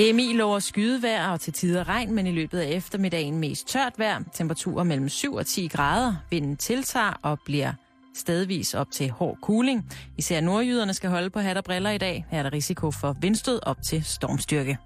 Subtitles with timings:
[0.00, 3.68] Det er mil over skydevejr og til tider regn, men i løbet af eftermiddagen mest
[3.68, 4.20] tørt vejr.
[4.32, 6.14] Temperaturer mellem 7 og 10 grader.
[6.30, 7.72] Vinden tiltager og bliver
[8.14, 9.92] stedvis op til hård kuling.
[10.18, 12.26] Især nordjyderne skal holde på hat og briller i dag.
[12.30, 14.78] Her er der risiko for vindstød op til stormstyrke.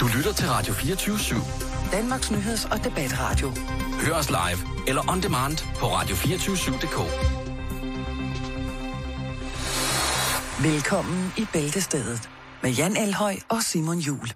[0.00, 1.92] Du lytter til Radio 24-7.
[1.92, 3.48] Danmarks Nyheds- og Debatradio.
[4.06, 7.47] Hør os live eller on demand på radio247.dk.
[10.62, 12.30] Velkommen i Bæltestedet
[12.62, 14.28] med Jan Elhøj og Simon Jul.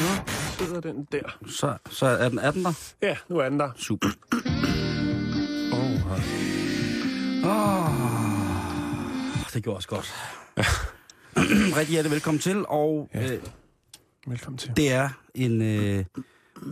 [0.00, 0.08] Nu
[0.58, 1.38] sidder den der.
[1.46, 2.72] Så, så er, den, er den der?
[3.02, 3.70] Ja, nu er den der.
[3.76, 4.08] Super.
[5.72, 6.12] Oh,
[7.44, 7.92] Oh,
[9.54, 10.14] det gjorde også godt.
[11.76, 13.32] Rigtig hjertelig velkommen til, og Ja.
[13.32, 13.42] øh,
[14.26, 14.72] Velkommen til.
[14.76, 16.04] det er en, øh,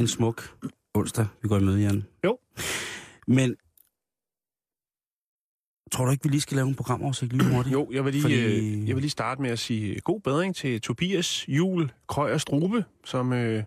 [0.01, 0.51] en smuk
[0.95, 2.05] onsdag, vi går i møde, Jan.
[2.25, 2.39] Jo.
[3.27, 3.57] Men
[5.93, 7.73] tror du ikke, vi lige skal lave en programoversigt lige hurtigt?
[7.73, 8.41] Jo, jeg vil, lige, Fordi-
[8.81, 12.85] øh, jeg vil lige starte med at sige god bedring til Tobias Jul Krøyer Strube,
[13.05, 13.63] som øh,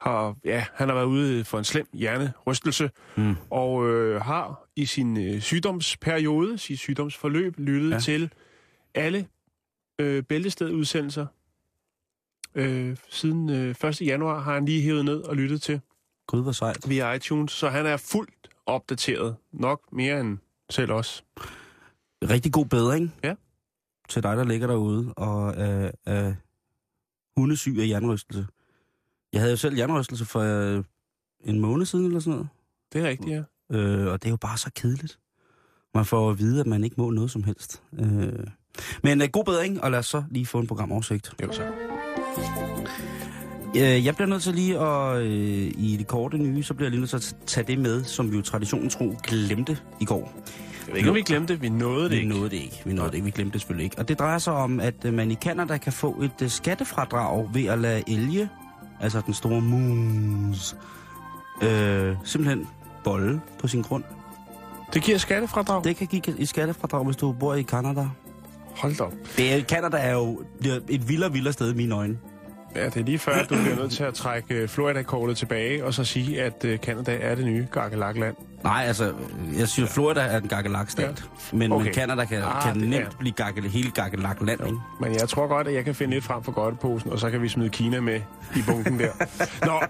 [0.00, 3.34] har, ja, han har været ude for en slem hjernerystelse, Mm.
[3.50, 7.98] og øh, har i sin øh, sygdomsperiode, sit sygdomsforløb, lyttet ja.
[8.00, 8.32] til
[8.94, 9.28] alle
[10.00, 11.26] øh, bæltestedudsendelser.
[12.54, 14.00] Øh, siden øh, 1.
[14.02, 15.80] januar har han lige hævet ned og lyttet til
[16.26, 16.88] Gud, hvor sejt.
[16.88, 19.36] via iTunes, så han er fuldt opdateret.
[19.52, 20.38] Nok mere end
[20.70, 21.24] selv os.
[22.30, 23.14] Rigtig god bedring.
[23.24, 23.34] Ja.
[24.08, 26.34] Til dig, der ligger derude og er, er
[27.36, 28.46] hundesyg af jernrystelse.
[29.32, 30.84] Jeg havde jo selv jernrystelse for øh,
[31.44, 32.48] en måned siden eller sådan noget.
[32.92, 33.42] Det er rigtigt, ja.
[33.76, 35.18] Øh, og det er jo bare så kedeligt.
[35.94, 37.82] Man får at vide, at man ikke må noget som helst.
[37.98, 38.46] Øh,
[39.02, 41.34] men øh, god bedring, og lad os så lige få en programoversigt.
[41.42, 41.72] Jo, så.
[43.76, 46.90] Øh, jeg bliver nødt til lige at, øh, i det korte nye, så bliver jeg
[46.90, 50.32] lige nødt til at tage det med, som vi jo traditionen tro glemte i går.
[50.86, 51.62] Jeg ved ikke, om vi glemte det.
[51.62, 52.28] Vi nåede det Vi ikke.
[52.28, 52.82] nåede det ikke.
[52.84, 53.24] Vi nåede det ikke.
[53.24, 53.98] Vi glemte det selvfølgelig ikke.
[53.98, 57.48] Og det drejer sig om, at øh, man i Canada kan få et øh, skattefradrag
[57.54, 58.48] ved at lade elge,
[59.00, 60.76] altså den store mus,
[61.62, 62.66] øh, simpelthen
[63.04, 64.04] bolle på sin grund.
[64.94, 65.84] Det giver skattefradrag.
[65.84, 68.08] Det kan give et skattefradrag, hvis du bor i Canada.
[68.76, 69.12] Hold da op.
[69.36, 72.18] Det er, Canada er jo det er et vildere, vildere sted i mine øjne.
[72.74, 75.84] Ja, det er lige før, at du bliver nødt til at trække øh, Florida-kortet tilbage,
[75.84, 78.36] og så sige, at øh, Canada er det nye Gargelakland.
[78.64, 79.12] Nej, altså,
[79.58, 81.24] jeg synes, Florida er en gakkelak-stat.
[81.52, 81.56] Ja.
[81.56, 81.84] Men, Okay.
[81.84, 83.04] men Canada kan, Ah, kan nemt ja.
[83.18, 84.78] blive gakkel, hele gakkelak-land, ikke?
[85.00, 87.42] Men jeg tror godt, at jeg kan finde et frem for godteposen, og så kan
[87.42, 88.20] vi smide Kina med
[88.56, 89.10] i bunken der.
[89.66, 89.80] Nå,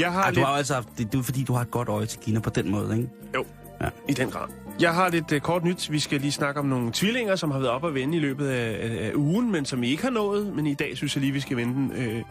[0.00, 0.46] jeg har Ej, du lidt...
[0.46, 2.40] har jo altså haft, det, det er fordi, du har et godt øje til Kina
[2.40, 3.08] på den måde, ikke?
[3.34, 3.44] Jo,
[3.82, 3.88] ja.
[4.08, 4.48] i den grad.
[4.80, 5.90] Jeg har lidt uh, kort nyt.
[5.90, 8.48] Vi skal lige snakke om nogle tvillinger, som har været op og vende i løbet
[8.48, 10.54] af, af, af ugen, men som I ikke har nået.
[10.54, 11.98] Men i dag synes jeg lige, vi skal vende.
[11.98, 12.22] Uh,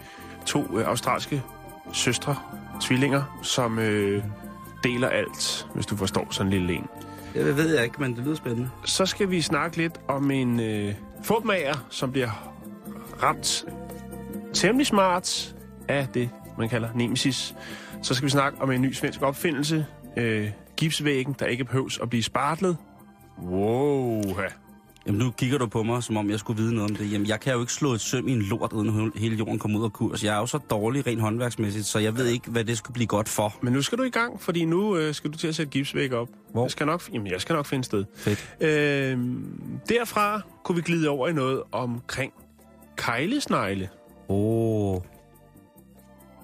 [0.45, 1.41] to uh, australske
[1.93, 2.35] søstre,
[2.81, 3.83] tvillinger, som uh,
[4.83, 6.87] deler alt, hvis du forstår sådan en lille en.
[7.33, 8.69] Det ved jeg ikke, men det lyder spændende.
[8.85, 10.93] Så skal vi snakke lidt om en uh,
[11.23, 12.53] fodmager, som bliver
[13.23, 13.65] ramt
[14.53, 15.55] temmelig smart
[15.87, 17.55] af det, man kalder nemesis.
[18.01, 19.85] Så skal vi snakke om en ny svensk opfindelse,
[20.17, 20.49] øh,
[20.83, 22.77] gipsvæggen, der ikke behøves at blive spartlet.
[23.43, 24.21] Wow.
[24.27, 24.47] Ja.
[25.07, 27.11] Jamen, nu kigger du på mig, som om jeg skulle vide noget om det.
[27.11, 29.79] Jamen, jeg kan jo ikke slå et søm i en lort, uden hele jorden kommer
[29.79, 30.23] ud af kurs.
[30.23, 33.07] Jeg er jo så dårlig rent håndværksmæssigt, så jeg ved ikke, hvad det skulle blive
[33.07, 33.55] godt for.
[33.61, 36.13] Men nu skal du i gang, fordi nu øh, skal du til at sætte gipsvæg
[36.13, 36.29] op.
[36.51, 36.63] Hvor?
[36.63, 38.05] Jeg skal nok, jamen, jeg skal nok finde sted.
[38.15, 38.55] Fedt.
[38.61, 39.17] Øh,
[39.89, 42.33] derfra kunne vi glide over i noget omkring
[42.97, 43.89] kejlesnegle.
[44.29, 44.95] Åh.
[44.95, 45.01] Oh.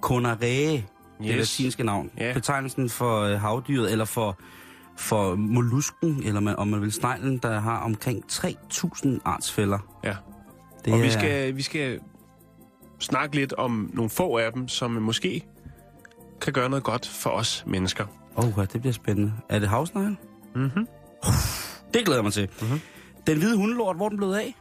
[0.05, 0.81] Konaré.
[1.21, 1.27] Yes.
[1.27, 2.11] Det latinske navn.
[2.17, 2.33] Ja.
[2.33, 4.39] Betegnelsen for øh, havdyret, eller for,
[4.97, 9.79] for mollusken, eller man, om man vil sneglen, der har omkring 3.000 artsfælder.
[10.03, 10.15] Ja.
[10.85, 11.99] Det og er, vi skal, vi skal
[12.99, 15.45] snakke lidt om nogle få af dem, som måske
[16.41, 18.05] kan gøre noget godt for os mennesker.
[18.37, 19.33] Åh, oh, det bliver spændende.
[19.49, 20.17] Er det havsnegl?
[20.55, 20.87] Mm-hmm.
[21.93, 22.49] Det glæder jeg mig til.
[22.61, 22.81] Mhm.
[23.27, 24.55] Den hvide hundelort, hvor den blevet af?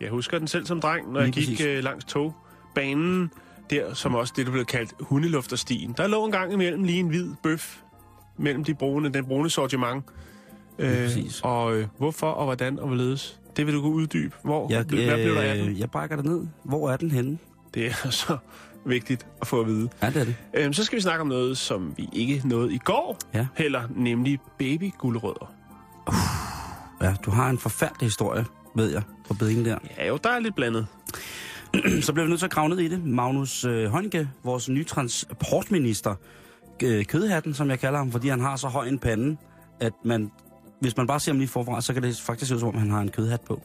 [0.00, 1.66] Jeg husker den selv som dreng, når Lige jeg gik præcis.
[1.66, 3.30] øh, langs togbanen,
[3.70, 5.94] der som også det, der blev kaldt hundelufterstien.
[5.96, 7.76] Der lå en gang imellem lige en hvid bøf
[8.36, 10.04] mellem de brune, den brune sortiment.
[10.78, 11.40] Præcis.
[11.44, 13.40] og øh, hvorfor og hvordan og hvorledes?
[13.56, 14.34] Det vil du kunne uddybe.
[14.42, 14.66] Hvor?
[14.70, 15.68] Jeg, Hvad blev der af den?
[15.68, 16.46] øh, jeg brækker det ned.
[16.64, 17.38] Hvor er den henne?
[17.74, 18.36] Det er så
[18.84, 19.88] vigtigt at få at vide.
[20.02, 20.34] Ja, det er det.
[20.54, 23.18] Øhm, så skal vi snakke om noget, som vi ikke nåede i går.
[23.34, 23.46] Ja.
[23.56, 25.52] Heller, nemlig babygulerødder.
[27.02, 28.44] Ja, du har en forfærdelig historie,
[28.74, 29.78] ved jeg, på bedingen der.
[29.98, 30.86] Ja, jo, der er lidt blandet.
[32.06, 33.04] Så bliver vi nødt til at grave ned i det.
[33.04, 33.94] Magnus øh,
[34.44, 36.14] vores nye transportminister,
[36.82, 39.36] øh, kødhatten, som jeg kalder ham, fordi han har så høj en pande,
[39.80, 40.30] at man,
[40.80, 42.74] hvis man bare ser ham lige forfra, så kan det faktisk se ud som om,
[42.74, 43.62] han har en kødhat på.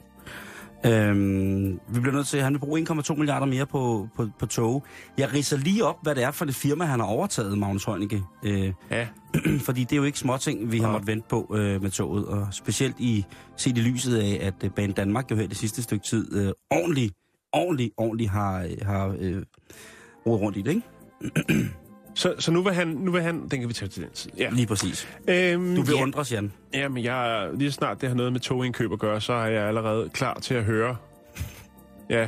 [0.86, 4.46] Øhm, vi bliver nødt til, at han vil bruge 1,2 milliarder mere på, på, på
[4.46, 4.84] tog.
[5.18, 8.24] Jeg ridser lige op, hvad det er for det firma, han har overtaget, Magnus Heunicke.
[8.46, 9.08] Øh, Ja,
[9.66, 10.92] fordi det er jo ikke småting, vi har Nej.
[10.92, 12.26] måttet vente på øh, med toget.
[12.26, 13.26] Og specielt i
[13.58, 16.52] set i lyset af, at øh, Bane Danmark jo her det sidste stykke tid øh,
[16.72, 17.14] ordentligt,
[17.54, 19.42] ordentligt, ordentligt har, har øh,
[20.26, 21.70] rodet rundt i det, ikke?
[22.16, 24.32] så, så nu vil han, nu vil han, den kan vi tage til den tid.
[24.38, 24.50] Ja.
[24.52, 25.08] Lige præcis.
[25.28, 26.02] Øhm, Du vil ja.
[26.02, 26.54] undres, Jan.
[26.74, 30.10] Jamen, jeg, lige snart det har noget med togindkøb at gøre, så er jeg allerede
[30.10, 30.96] klar til at høre,
[32.10, 32.28] ja,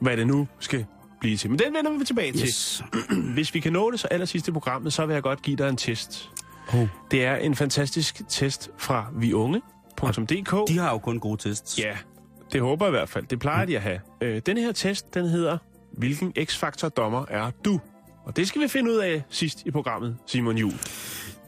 [0.00, 0.86] hvad det nu skal
[1.20, 1.50] blive til.
[1.50, 2.42] Men den vender vi tilbage til.
[2.42, 2.84] Yes.
[3.34, 5.68] Hvis vi kan nå det så allersidst i programmet, så vil jeg godt give dig
[5.68, 6.30] en test.
[6.74, 6.88] Oh.
[7.10, 10.68] Det er en fantastisk test fra viunge.dk.
[10.68, 11.78] De har jo kun gode tests.
[11.78, 11.96] Ja,
[12.52, 13.26] det håber jeg i hvert fald.
[13.26, 14.00] Det plejer de at have.
[14.20, 15.58] Øh, den her test, den hedder,
[15.92, 17.80] hvilken x-faktor dommer er du?
[18.24, 20.72] Og det skal vi finde ud af sidst i programmet, Simon Jul.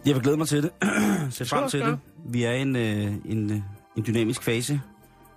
[0.06, 0.70] Jeg vil glæde mig til det.
[1.30, 1.98] Se frem til det.
[2.28, 3.60] Vi er i en, øh, en, øh,
[3.96, 4.80] en dynamisk fase,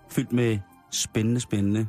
[0.09, 0.59] fyldt med
[0.91, 1.87] spændende, spændende,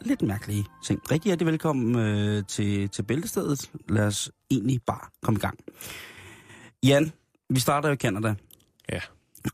[0.00, 1.10] lidt mærkelige ting.
[1.10, 3.70] Rigtig hjertelig velkommen øh, til, til Bæltestedet.
[3.88, 5.58] Lad os egentlig bare komme i gang.
[6.82, 7.12] Jan,
[7.50, 8.34] vi starter jo i Canada.
[8.92, 9.00] Ja.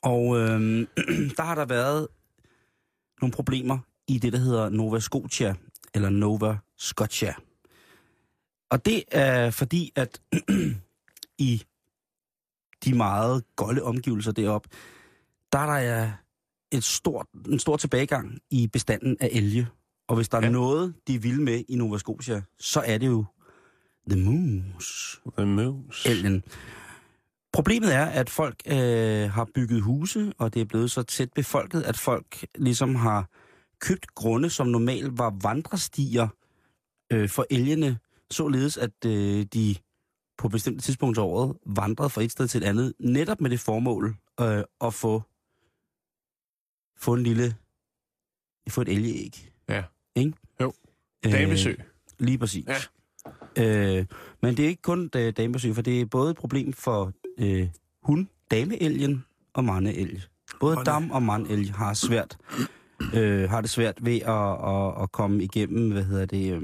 [0.02, 0.60] Og øh,
[1.36, 2.06] der har der været
[3.20, 3.78] nogle problemer
[4.08, 5.54] i det, der hedder Nova Scotia,
[5.94, 7.34] eller Nova Scotia.
[8.70, 10.20] Og det er fordi, at
[11.38, 11.62] i
[12.84, 14.68] de meget golde omgivelser deroppe,
[15.52, 16.12] der er der
[16.72, 19.66] et stort, en stor tilbagegang i bestanden af elge.
[20.08, 20.46] Og hvis der ja.
[20.46, 23.24] Er noget, de vil med i Nova Scotia, så er det jo
[24.10, 25.20] The Moose.
[25.36, 26.08] The Moose.
[26.08, 26.42] Elgen.
[27.54, 31.82] Problemet er, at folk øh, har bygget huse, og det er blevet så tæt befolket,
[31.82, 33.30] at folk ligesom har
[33.80, 36.28] købt grunde, som normalt var vandrestier
[37.12, 37.98] øh, for elgene,
[38.30, 39.76] således at øh, de
[40.38, 43.60] på bestemte tidspunkter af året vandrede fra et sted til et andet, netop med det
[43.60, 45.22] formål øh, at få,
[46.98, 47.56] få en lille,
[48.68, 49.50] få et elgeæg.
[49.68, 49.82] Ja.
[50.14, 50.32] Ikke?
[50.60, 50.72] Jo.
[51.26, 51.80] Øh, Damebesøg.
[52.18, 52.66] Lige præcis.
[52.66, 53.98] Ja.
[53.98, 54.06] Øh,
[54.42, 57.68] men det er ikke kun øh, damebesøg, for det er både et problem for øh,
[58.02, 60.22] hun, dameelgen og mandeelg.
[60.60, 60.92] Både Hold da.
[60.92, 62.38] dam og mandelg har svært
[63.14, 66.62] øh, har det svært ved at, at, at komme igennem, hvad hedder det, øh,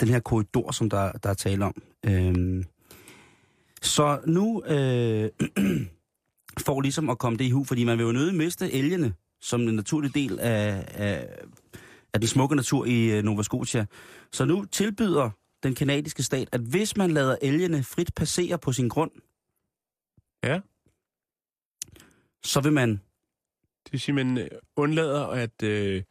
[0.00, 1.82] den her korridor, som der, der er tale om.
[2.06, 2.64] Øh,
[3.82, 5.30] så nu øh,
[6.66, 9.60] for ligesom at komme det i hu, fordi man vil jo nødig miste elgene som
[9.60, 11.28] en naturlig del af, af,
[12.14, 13.86] af den smukke natur i øh, Nova Scotia.
[14.32, 15.30] Så nu tilbyder
[15.62, 19.10] den kanadiske stat, at hvis man lader elgene frit passere på sin grund,
[20.44, 20.60] Ja.
[22.44, 22.90] så vil man,
[23.84, 26.02] Det vil sige, man øh, undlader at øh,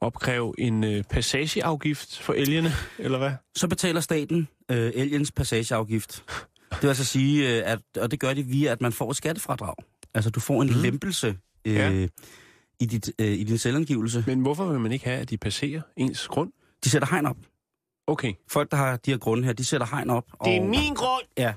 [0.00, 3.32] opkræve en øh, passageafgift for elgene, eller hvad?
[3.56, 6.24] så betaler staten øh, elgens passageafgift.
[6.72, 9.16] Det vil altså sige, øh, at, og det gør de via, at man får et
[9.16, 9.74] skattefradrag.
[10.14, 10.74] Altså du får en Mm.
[10.76, 10.82] mm.
[10.82, 12.08] lempelse øh, Ja.
[12.80, 14.24] i, dit, øh, i din selvangivelse.
[14.26, 16.52] Men hvorfor vil man ikke have, at de passerer ens grund?
[16.84, 17.36] De sætter hegn op.
[18.06, 18.32] Okay.
[18.48, 20.24] Folk, der har de her grunde her, de sætter hegn op.
[20.44, 21.24] Det er og, min grund!
[21.38, 21.54] Ja.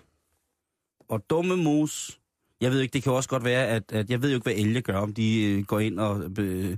[1.10, 2.20] Og dumme mus.
[2.62, 4.54] Jeg ved ikke, det kan også godt være, at, at jeg ved jo ikke, hvad
[4.54, 6.78] elge gør, om de øh, går ind og øh,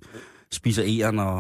[0.52, 1.36] spiser æren og,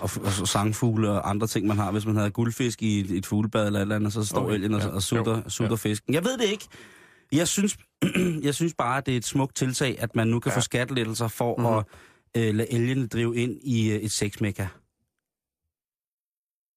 [0.00, 1.92] og, og, og sangfugle og andre ting, man har.
[1.92, 4.54] Hvis man har guldfisk i et, et fuglebad eller et eller andet, så står Okay,
[4.54, 5.88] elgen og, ja, og sutter, jo, sutter ja.
[5.88, 6.14] fisken.
[6.14, 6.64] Jeg ved det ikke.
[7.32, 7.78] Jeg synes,
[8.46, 10.56] jeg synes bare, at det er et smukt tiltag, at man nu kan Ja.
[10.56, 11.66] få skattelettelser for Mhm.
[11.66, 11.84] at
[12.48, 14.66] øh, lade elgene drive ind i øh, et sexmekka.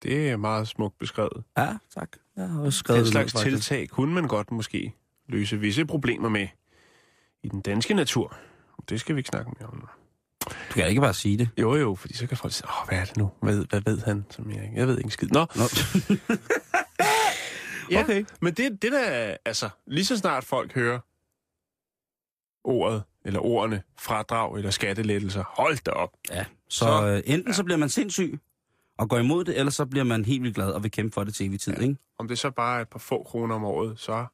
[0.04, 1.44] Det er meget smukt beskrevet.
[1.58, 2.10] Ja, tak.
[2.38, 4.94] Jeg har også skrevet Den slags ned, tiltag kunne man godt måske
[5.28, 6.48] løse visse problemer med
[7.44, 8.38] i den danske natur.
[8.90, 9.86] Det skal vi ikke snakke mere om nu.
[10.70, 11.50] Du kan ikke bare sige det.
[11.58, 13.32] Jo, jo, fordi så kan folk sige, åh, hvad er det nu?
[13.42, 14.72] Hvad, hvad ved han, som jeg?
[14.76, 15.28] Jeg ved ikke en skid.
[15.28, 15.64] Nå, Nå.
[17.92, 18.26] ja, okay.
[18.42, 21.00] men det, det der, altså, lige så snart folk hører
[22.64, 26.10] ordet, eller ordene, fradrag eller skattelettelser, hold da op.
[26.32, 28.40] Ja, så, Så- øh, enten så bliver man sindssyg
[28.98, 31.24] og går imod det, eller så bliver man helt vildt glad og vil kæmpe for
[31.24, 31.80] det til evig tid, Ja.
[31.82, 31.88] ja.
[31.88, 32.00] ikke?
[32.20, 34.26] Om det så bare er et par få kroner om året, så...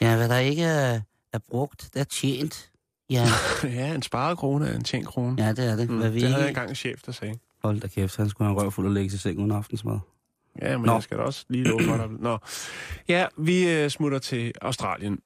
[0.00, 1.00] Ja, hvad der ikke er,
[1.32, 2.70] er brugt, det er tjent.
[3.10, 3.24] Ja,
[3.64, 5.42] ja, en sparet krone er en tjent krone.
[5.44, 5.90] ja det er det.
[5.90, 7.38] Mm, Hvad vi det havde jeg engang en chef, der sagde.
[7.62, 9.98] Hold da kæft, han skulle have en røv fuld at lægge til seng uden aftensmad.
[10.62, 10.92] Ja, men Nå.
[10.92, 12.08] jeg skal da også lige love for dig.
[12.28, 12.38] Nå.
[13.08, 15.18] Ja, vi øh, smutter til Australien.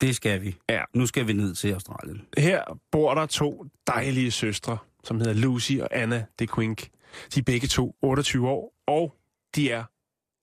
[0.00, 0.56] Det skal vi.
[0.68, 0.82] Ja.
[0.94, 2.26] Nu skal vi ned til Australien.
[2.38, 6.88] Her bor der to dejlige søstre, som hedder Lucy og Anna de Quink.
[7.34, 9.14] De er begge to 28 år, og
[9.54, 9.84] de er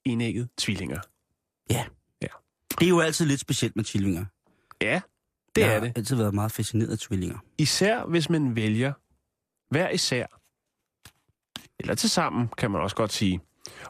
[0.05, 0.99] enægget tvillinger.
[2.79, 4.25] Det er jo altid lidt specielt med tvillinger.
[4.81, 5.01] Ja,
[5.55, 5.97] det jeg er har det.
[5.97, 7.37] altid været meget fascineret af tvillinger.
[7.57, 8.93] Især hvis man vælger
[9.69, 10.25] hver især,
[11.79, 13.39] eller til sammen kan man også godt sige,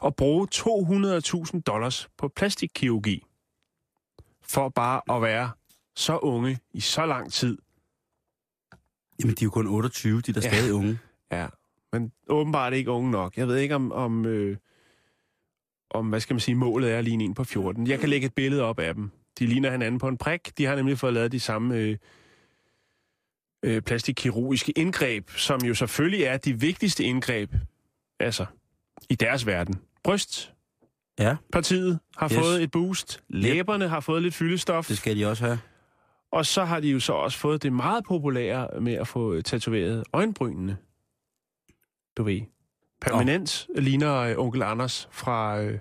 [0.04, 3.24] at bruge 200.000 dollars på plastikkirurgi,
[4.42, 5.50] for bare at være
[5.96, 7.58] så unge i så lang tid.
[9.20, 10.48] Jamen, de er jo kun 28, de er da Ja.
[10.48, 10.98] stadig unge.
[11.32, 11.48] Ja,
[11.92, 13.36] men åbenbart ikke unge nok.
[13.36, 14.56] Jeg ved ikke, om, om, øh,
[15.94, 17.86] om hvad skal man sige, målet er lige en på 14.
[17.86, 19.10] Jeg kan lægge et billede op af dem.
[19.38, 20.58] De ligner hinanden på en prik.
[20.58, 21.96] De har nemlig fået lavet de samme øh,
[23.62, 27.54] øh, plastikkirurgiske indgreb, som jo selvfølgelig er de vigtigste indgreb,
[28.20, 28.46] altså,
[29.10, 29.74] i deres verden.
[30.04, 30.52] Bryst,
[31.18, 32.38] Ja, partiet har Yes.
[32.38, 33.22] fået et boost.
[33.28, 34.86] Læberne har fået lidt fyldestof.
[34.88, 35.58] det skal de også have.
[36.32, 40.04] Og så har de jo så også fået det meget populære med at få tatoveret
[40.12, 40.76] øjenbrynene.
[42.16, 42.40] Du ved.
[43.02, 43.82] Permanent oh.
[43.82, 45.78] ligner øh, onkel Anders fra, øh,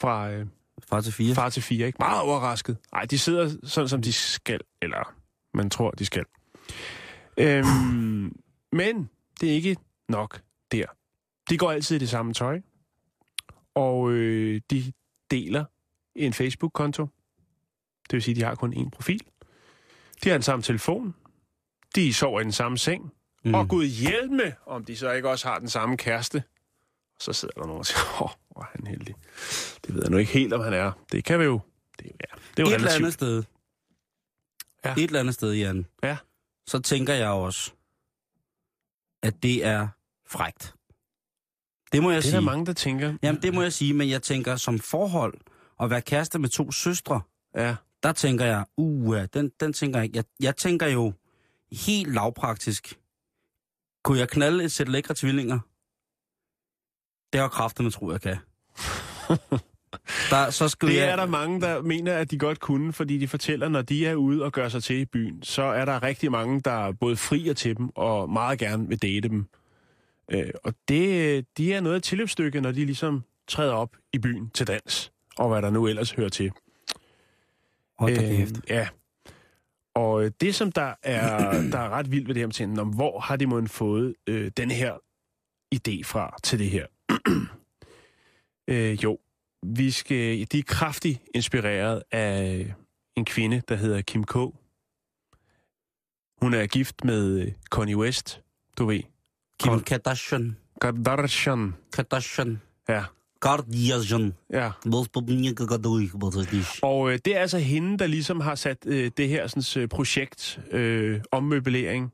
[0.00, 0.46] fra øh,
[0.88, 1.34] Far til fire.
[1.34, 1.86] far til fire.
[1.86, 1.96] Ikke?
[1.98, 2.78] Meget overrasket.
[2.92, 4.60] Nej, de sidder sådan, som de skal.
[4.82, 5.14] Eller
[5.54, 6.24] man tror, de skal.
[7.36, 8.36] Øhm,
[8.72, 9.10] men
[9.40, 9.76] det er ikke
[10.08, 10.40] nok
[10.72, 10.86] der.
[11.50, 12.60] De går altid i det samme tøj.
[13.74, 14.92] Og øh, de
[15.30, 15.64] deler
[16.14, 17.06] en Facebook-konto.
[18.02, 19.20] Det vil sige, at de har kun én profil.
[20.24, 21.14] De har den samme telefon.
[21.94, 23.12] De sover i den samme seng.
[23.46, 23.54] Mm.
[23.54, 26.42] Og Gud hjælp med, om de så ikke også har den samme kæreste.
[27.16, 29.14] Og så sidder der nogen og siger, åh, hvor er han heldig.
[29.86, 30.92] Det ved jeg nu ikke helt, om han er.
[31.12, 31.60] Det kan vi jo...
[31.98, 33.42] Det, er ja, det er jo Et eller andet sted.
[34.84, 34.92] Ja.
[34.92, 35.86] Et eller andet sted, Jan.
[36.02, 36.16] Ja.
[36.66, 37.72] Så tænker jeg også,
[39.22, 39.88] at det er
[40.28, 40.74] frægt.
[41.92, 42.36] Det må jeg Det er sige.
[42.36, 43.16] der mange, der tænker.
[43.22, 45.34] Jamen, det må jeg sige, men jeg tænker som forhold
[45.80, 47.20] at være kæreste med to søstre,
[47.56, 50.16] Ja, der tænker jeg, uh, den, den tænker jeg ikke.
[50.16, 51.12] Jeg, jeg tænker jo
[51.72, 52.98] helt lavpraktisk.
[54.06, 55.58] Kunne jeg knalde et sæt lækre tvillinger?
[57.32, 58.36] Det har kræfter, man tror, jeg kan.
[60.30, 61.10] Der, så skulle det jeg...
[61.10, 64.14] er der mange, der mener, at de godt kunne, fordi de fortæller, når de er
[64.14, 67.54] ude og gør sig til i byen, så er der rigtig mange, der både frier
[67.54, 69.46] til dem og meget gerne vil date dem.
[70.30, 74.50] Øh, og det, de er noget af tilløbsstykke, når de ligesom træder op i byen
[74.50, 76.50] til dans, og hvad der nu ellers hører til.
[77.98, 78.54] Hold da kæft.
[78.68, 78.88] ja.
[79.96, 82.88] Og øh, det, som der er, der er ret vildt ved det her, med om
[82.88, 84.94] hvor har de måden fået øh, den her
[85.74, 86.86] idé fra til det her?
[88.70, 89.18] øh, jo,
[89.62, 92.74] vi skal, de er kraftigt inspireret af
[93.16, 94.34] en kvinde, der hedder Kim K.
[96.42, 98.42] Hun er gift med øh, Kanye West,
[98.78, 99.00] du ved.
[99.60, 100.56] Kim Kardashian.
[100.80, 101.74] Kardashian.
[101.92, 102.60] Kardashian.
[102.88, 103.04] Ja,
[103.46, 104.34] Kardashian.
[104.52, 104.70] ja.
[106.82, 109.88] Og øh, det er altså hende, der ligesom har sat øh, det her sådan, øh,
[109.88, 112.12] projekt, øh, ommøblering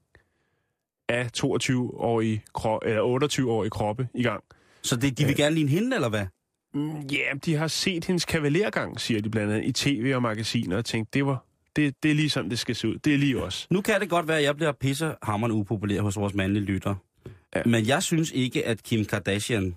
[1.08, 4.44] af 22-årige, kro- eller 28-årige kroppe i gang.
[4.82, 6.26] Så det, de vil gerne ligne hende, eller hvad?
[6.74, 10.76] Mm, Ja, de har set hendes kavalergang, siger de blandt andet, i tv og magasiner,
[10.76, 11.44] og tænkt, det var
[11.76, 12.98] det, det er lige sådan, det skal se ud.
[12.98, 13.66] Det er lige os.
[13.70, 16.94] Nu kan det godt være, at jeg bliver pisse hammerende upopulær hos vores mandlige lytter.
[17.56, 17.62] Ja.
[17.66, 19.76] Men jeg synes ikke, at Kim Kardashian...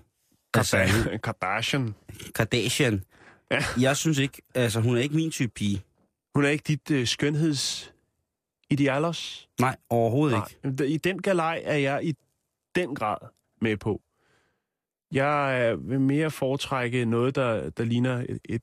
[0.56, 1.18] Kardashian.
[1.24, 1.94] Kardashian.
[2.34, 3.02] Kardashian.
[3.50, 3.64] Ja.
[3.80, 4.42] Jeg synes ikke...
[4.54, 5.82] Altså, hun er ikke min type pige.
[6.34, 9.48] Hun er ikke dit øh, skønhedsidealos.
[9.60, 10.56] Nej, overhovedet ikke.
[10.76, 10.86] Nej.
[10.86, 12.14] I den galej er jeg i
[12.74, 13.16] den grad
[13.62, 14.00] med på.
[15.12, 18.62] Jeg øh, vil mere foretrække noget, der, der ligner et, et,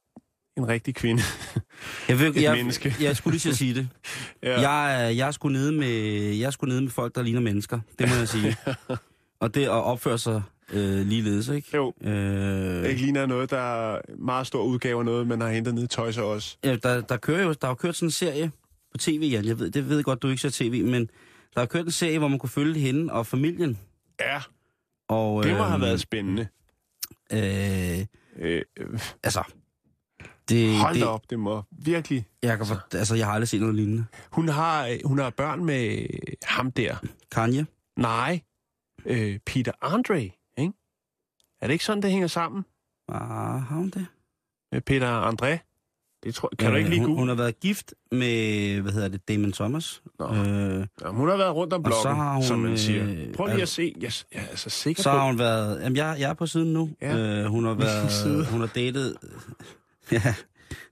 [0.58, 1.22] en rigtig kvinde.
[2.10, 2.96] Jeg, vil, Et jeg, menneske.
[3.02, 3.90] jeg skulle lige sige det.
[4.44, 4.62] ja.
[4.62, 5.90] Jeg, er- jeg, er sgu nede med,
[6.36, 7.80] jeg er sgu nede med folk, der ligner mennesker.
[8.00, 8.56] Det må jeg sige.
[9.40, 10.42] Og det at opføre sig
[10.74, 11.68] øh, ligeledes, ikke?
[11.78, 13.58] Jo, Øh, ikke ligner noget, der
[13.94, 16.58] er meget stor udgave af noget, man har hentet ned i Toys R Us.
[16.64, 18.52] Ja, der, der kører jo, der har kørt sådan en serie
[18.92, 19.46] på tv, Jan.
[19.46, 21.10] Jeg ved, det ved godt, du ikke ser tv, men
[21.54, 23.80] der har kørt en serie, hvor man kunne følge hende og familien.
[24.20, 24.42] Ja,
[25.10, 26.48] Og, det må øhm, have været spændende.
[27.34, 28.06] Øh,
[28.40, 29.44] Øh, øh, altså,
[30.50, 32.26] det, hold det, op, det må virkelig...
[32.44, 34.06] Jeg, kan, for- altså, jeg har aldrig set noget lignende.
[34.32, 36.06] Hun har, øh, hun har børn med
[36.44, 36.96] ham der.
[37.32, 37.66] Kanye?
[38.00, 38.42] Nej,
[39.06, 40.30] øh, Peter Andre?
[41.64, 42.66] Er det ikke sådan, det hænger sammen
[43.10, 44.06] Ah, har hun det?
[44.72, 45.58] med Peter André?
[46.24, 49.28] Det tror, kan du ikke lige hun, hun har været gift med, hvad hedder det,
[49.28, 50.04] Damon Thomas.
[50.20, 50.26] Nå.
[50.26, 52.78] Øh, Ja, hun har været rundt om Og så blokken, har hun, som man øh,
[52.78, 53.34] siger.
[53.34, 53.94] Prøv lige at se.
[54.04, 55.18] Yes, jeg er altså sikker så på...
[55.18, 55.82] har hun været...
[55.82, 56.90] Jamen, jeg, jeg er på siden nu.
[57.02, 57.18] Ja.
[57.18, 58.46] Øh, hun har været...
[58.52, 59.18] Hun har datet...
[60.12, 60.36] ja,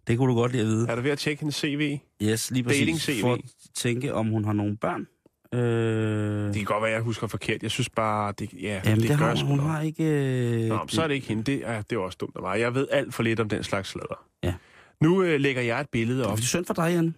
[0.08, 0.88] det kunne du godt lide at vide.
[0.90, 1.98] Er du ved at tjekke hendes CV?
[2.22, 3.06] Yes, lige præcis.
[3.08, 3.22] Dating-CV.
[3.22, 3.40] For at
[3.76, 5.08] tænke, om hun har nogle børn.
[5.54, 7.64] Øh, Det kan godt være, jeg husker forkert.
[7.64, 10.04] Jeg synes bare, det, ja, jamen, det, det, gør har, hun har ikke...
[10.04, 11.44] Øh, Nå, men så er det ikke hende.
[11.44, 12.60] Det er, det er også dumt af mig.
[12.60, 14.26] Jeg ved alt for lidt om den slags sladder.
[14.44, 14.54] Ja.
[15.02, 16.38] Nu øh, lægger jeg et billede op.
[16.38, 17.16] Det er synd for dig, Jan.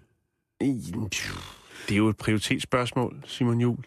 [1.89, 3.77] Det er jo et prioritetsspørgsmål, Simon Jul.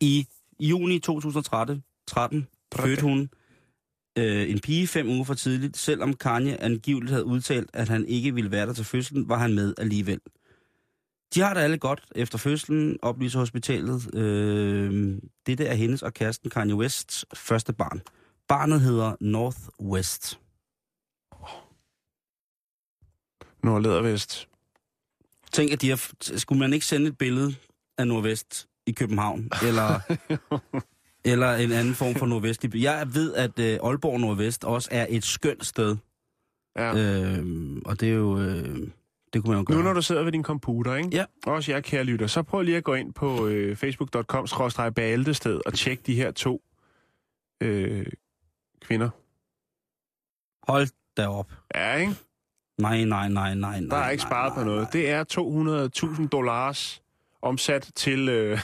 [0.00, 0.26] I
[0.60, 3.30] juni 2013 13, fødte hun
[4.18, 5.76] øh, en pige fem uger for tidligt.
[5.76, 9.54] Selvom Kanye angiveligt havde udtalt, at han ikke ville være der til fødslen, var han
[9.54, 10.20] med alligevel.
[11.34, 14.14] De har det alle godt efter fødslen, oplyser hospitalet.
[14.14, 18.02] Øh, dette er hendes og kæresten Kanye Wests første barn.
[18.48, 20.40] Barnet hedder Northwest.
[23.62, 24.48] Nordleder Vest.
[25.52, 27.54] Tænk, at de har, skulle man ikke sende et billede
[27.98, 29.50] af Nordvest i København?
[29.62, 30.00] Eller,
[31.32, 32.82] Eller en anden form for nordvestlig.
[32.82, 35.96] Jeg ved, at øh, Aalborg Nordvest også er et skønt sted.
[36.76, 36.96] Ja.
[36.96, 37.46] Øh,
[37.84, 38.38] og det er jo...
[38.38, 38.88] Øh,
[39.32, 39.76] det kunne man jo gøre.
[39.76, 41.08] Nu når du sidder ved din computer, ikke?
[41.12, 41.24] Ja.
[41.46, 44.46] Også jeg, kære lytter, så prøv lige at gå ind på øh, facebook.com
[44.94, 46.62] bæltested og tjek de her to
[47.60, 48.06] øh,
[48.80, 49.10] kvinder.
[50.72, 51.52] Hold da op.
[51.74, 52.14] Ja, ikke?
[52.78, 53.88] Nej, nej, nej, nej, nej.
[53.90, 54.82] Der er ikke nej, sparet nej, på noget.
[54.82, 55.24] Nej, Det er
[56.22, 57.02] 200.000 dollars
[57.42, 58.28] omsat til...
[58.28, 58.58] Øh,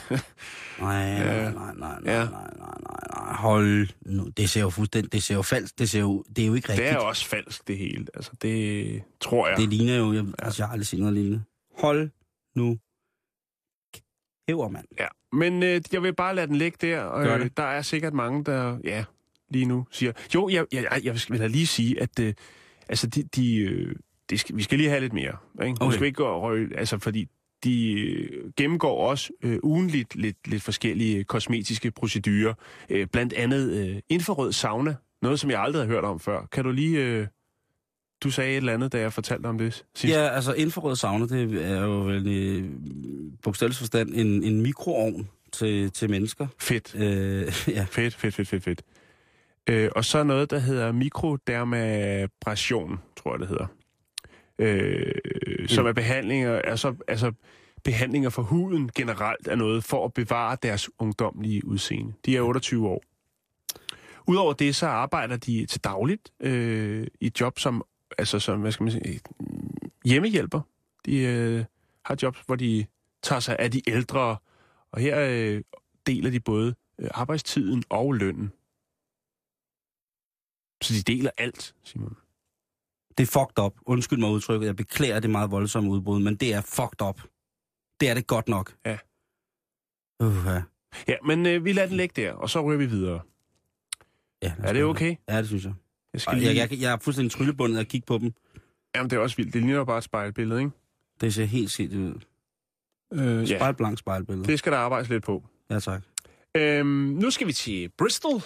[0.81, 2.27] nej, nej, nej, nej, nej, nej,
[2.59, 3.35] nej, nej.
[3.35, 4.29] Hold nu.
[4.37, 5.13] Det ser jo fuldstændig...
[5.13, 5.79] Det ser jo falsk.
[5.79, 6.25] Det ser jo...
[6.37, 6.89] Det er jo ikke rigtigt.
[6.89, 8.07] det er også falsk, det hele.
[8.15, 9.57] Altså, det tror jeg.
[9.57, 10.13] Det ligner jo...
[10.13, 11.43] Jeg, altså, jeg har aldrig set noget lignende.
[11.79, 12.11] Hold
[12.57, 12.79] nu.
[14.49, 14.87] Hæver, mand.
[14.99, 17.15] Ja, men øh, jeg vil bare lade den ligge der.
[17.15, 17.57] Øh, det.
[17.57, 19.05] der er sikkert mange, der ja,
[19.49, 20.13] lige nu siger...
[20.35, 22.35] Jo, jeg, jeg, jeg, jeg vil da lige sige, at øh,
[22.89, 23.97] altså, de, de, øh,
[24.31, 25.37] de skal, vi skal lige have lidt mere.
[25.65, 25.77] Ikke?
[25.81, 25.91] Okay.
[25.91, 27.29] Vi skal ikke gå og røge, altså, fordi
[27.65, 32.55] de øh, gennemgår også øh, ugenligt lidt, lidt forskellige kosmetiske procedurer.
[32.91, 34.95] Øh, blandt andet øh, infrarød sauna.
[35.23, 36.47] Noget, som jeg aldrig har hørt om før.
[36.53, 36.99] Kan du lige...
[36.99, 37.27] Øh,
[38.23, 40.15] du sagde et eller andet, da jeg fortalte om det sidst.
[40.15, 42.65] Ja, altså infrarød sauna, det er jo vel i
[43.43, 46.47] bogstavelig forstand en, en mikroovn til, til mennesker.
[46.61, 46.95] Fedt.
[46.95, 48.83] Øh, ja, Fedt, fedt, fedt, fedt, fedt.
[49.69, 53.67] Øh, og så noget, der hedder mikrodermabrasion, tror jeg, det hedder.
[54.59, 57.33] Øh, som er behandlinger, altså, altså
[57.85, 62.13] behandlinger for huden generelt er noget for at bevare deres ungdomlige udseende.
[62.25, 63.03] De er 28 år.
[64.27, 67.85] Udover det, så arbejder de til dagligt øh, i et job som,
[68.19, 70.61] altså som, hvad skal man sige, mm, hjemmehjælper.
[71.07, 71.65] De øh,
[72.05, 72.87] har jobs, hvor de
[73.23, 74.37] tager sig af de ældre,
[74.93, 75.63] og her øh,
[76.07, 78.53] deler de både øh, arbejdstiden og lønnen.
[80.83, 82.17] Så de deler alt, Simon.
[83.19, 83.73] Det er fucked up.
[83.87, 84.67] Undskyld mig udtrykket.
[84.67, 87.21] Jeg beklager det meget voldsomme udbrud, men det er fucked up.
[88.01, 88.75] Det er det godt nok.
[88.87, 88.99] Ja.
[90.21, 90.63] Uh, ja.
[91.09, 93.21] Ja, men øh, vi lader den ligge der, og så ryger vi videre.
[94.43, 95.17] ja os Er det okay?
[95.29, 95.75] Ja, det synes jeg.
[96.13, 96.57] Jeg skal lige...
[96.57, 98.33] Jeg, jeg, jeg er fuldstændig tryllebundet at kigge på dem.
[98.97, 99.55] Jamen, det er også vildt.
[99.55, 100.73] Det ligner bare et spejlbillede, ikke?
[101.21, 102.21] Det ser helt set ud.
[103.13, 104.49] Øh, Spejlblank spejlbillede.
[104.49, 105.45] det skal der arbejdes lidt på.
[105.71, 106.03] Ja, tak.
[106.57, 108.41] Øhm, nu skal vi til Bristol.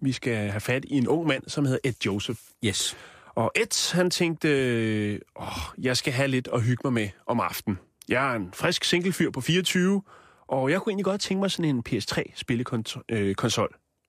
[0.00, 2.40] Vi skal have fat i en ung mand, som hedder Ed Joseph.
[2.64, 2.96] Yes.
[3.34, 5.46] Og Ed, han tænkte, øh, åh,
[5.78, 7.78] jeg skal have lidt at hygge mig med om aftenen.
[8.08, 10.02] Jeg er en frisk singlefyr på 24,
[10.46, 13.34] og jeg kunne egentlig godt tænke mig sådan en PS3-spillekonsol øh,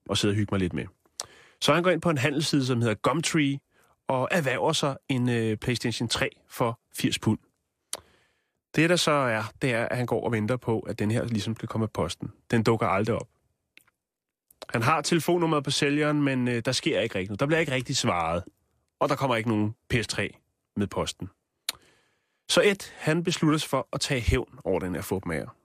[0.08, 0.84] og sidde og hygge mig lidt med.
[1.60, 3.58] Så han går ind på en handelsside, som hedder Gumtree,
[4.08, 7.38] og erhverver sig en øh, PlayStation 3 for 80 pund.
[8.76, 11.24] Det der så er, det er, at han går og venter på, at den her
[11.24, 12.32] ligesom skal komme af posten.
[12.50, 13.28] Den dukker aldrig op.
[14.68, 17.40] Han har telefonnummeret på sælgeren, men øh, der sker ikke rigtigt.
[17.40, 18.42] Der bliver ikke rigtig svaret
[19.04, 20.28] og der kommer ikke nogen PS3
[20.76, 21.30] med posten.
[22.48, 25.56] Så Ed, han beslutter sig for at tage hævn over den her fupmager.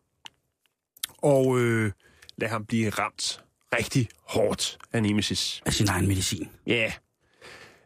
[1.18, 1.92] Og øh,
[2.38, 5.62] lad ham blive ramt rigtig hårdt af Nemesis.
[5.66, 6.50] Af sin egen medicin.
[6.68, 6.94] Ja.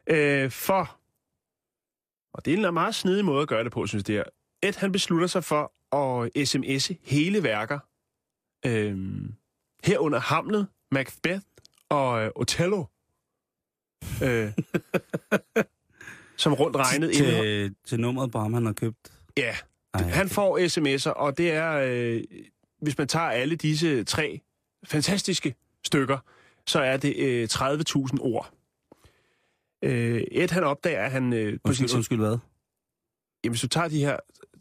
[0.08, 0.44] Yeah.
[0.44, 1.00] Øh, for,
[2.34, 4.26] og det er en meget snedig måde at gøre det på, synes jeg.
[4.64, 7.80] Ed, han beslutter sig for at sms'e hele værker.
[8.66, 8.98] Øh,
[9.84, 11.42] herunder Hamlet, Macbeth
[11.90, 12.86] og øh, Othello.
[14.24, 14.52] Øh,
[16.44, 17.68] som rundt regnet indeholder.
[17.68, 18.98] Til, til nummeret på ham, han har købt.
[19.38, 19.56] Ja,
[19.94, 22.24] Ej, han får sms'er, og det er, øh,
[22.82, 24.42] hvis man tager alle disse tre
[24.84, 26.18] fantastiske stykker,
[26.68, 28.52] så er det øh, 30.000 ord.
[29.82, 31.84] Øh, Ed, han opdager, at han øh, på sin...
[31.84, 32.38] Undskyld, undskyld hvad?
[33.44, 34.18] Jamen, hvis du tager de her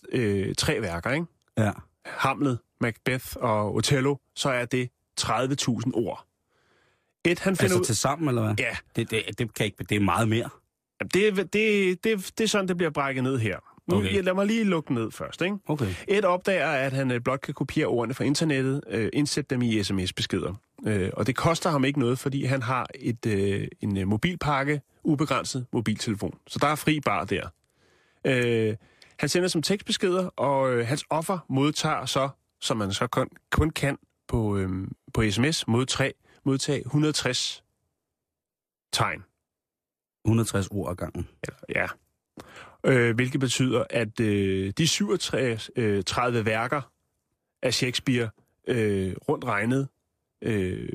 [0.09, 1.27] øh, tre værker, ikke?
[1.59, 1.71] Ja.
[2.05, 6.27] Hamlet, Macbeth og Othello, så er det 30.000 ord.
[7.25, 7.85] Ed, han finder Altså ud...
[7.85, 8.55] til sammen, eller hvad?
[8.59, 10.49] Ja, Det, det, det, kan ikke, det er meget mere.
[11.01, 13.59] Jamen, det, det, det, det er sådan, det bliver brækket ned her.
[13.87, 14.09] Nu, Okay.
[14.09, 14.23] okay.
[14.23, 15.57] Lad mig lige lukke ned først, ikke?
[15.67, 15.95] Okay.
[16.09, 19.83] Ed opdager, at han øh, blot kan kopiere ordene fra internettet, øh, indsætte dem i
[19.83, 20.55] sms-beskeder.
[20.87, 24.81] Øh, og det koster ham ikke noget, fordi han har et, øh, en øh, mobilpakke,
[25.05, 26.39] ubegrænset mobiltelefon.
[26.47, 27.49] Så der er fri bar der.
[28.27, 28.77] Øh,
[29.19, 32.29] han sender som tekstbeskeder, og øh, hans offer modtager så,
[32.61, 34.69] som man så kun, kun kan på, øh,
[35.15, 36.13] på sms, modtage,
[36.45, 37.65] modtage 160
[38.93, 39.25] tegn.
[40.25, 41.29] 160 ord ad gangen.
[41.69, 41.87] Ja.
[42.87, 46.93] Øh, hvilket betyder, at øh, de 37 øh, 30 værker
[47.63, 48.31] af Shakespeare
[48.69, 49.89] øh, rundt regnet
[50.43, 50.89] øh,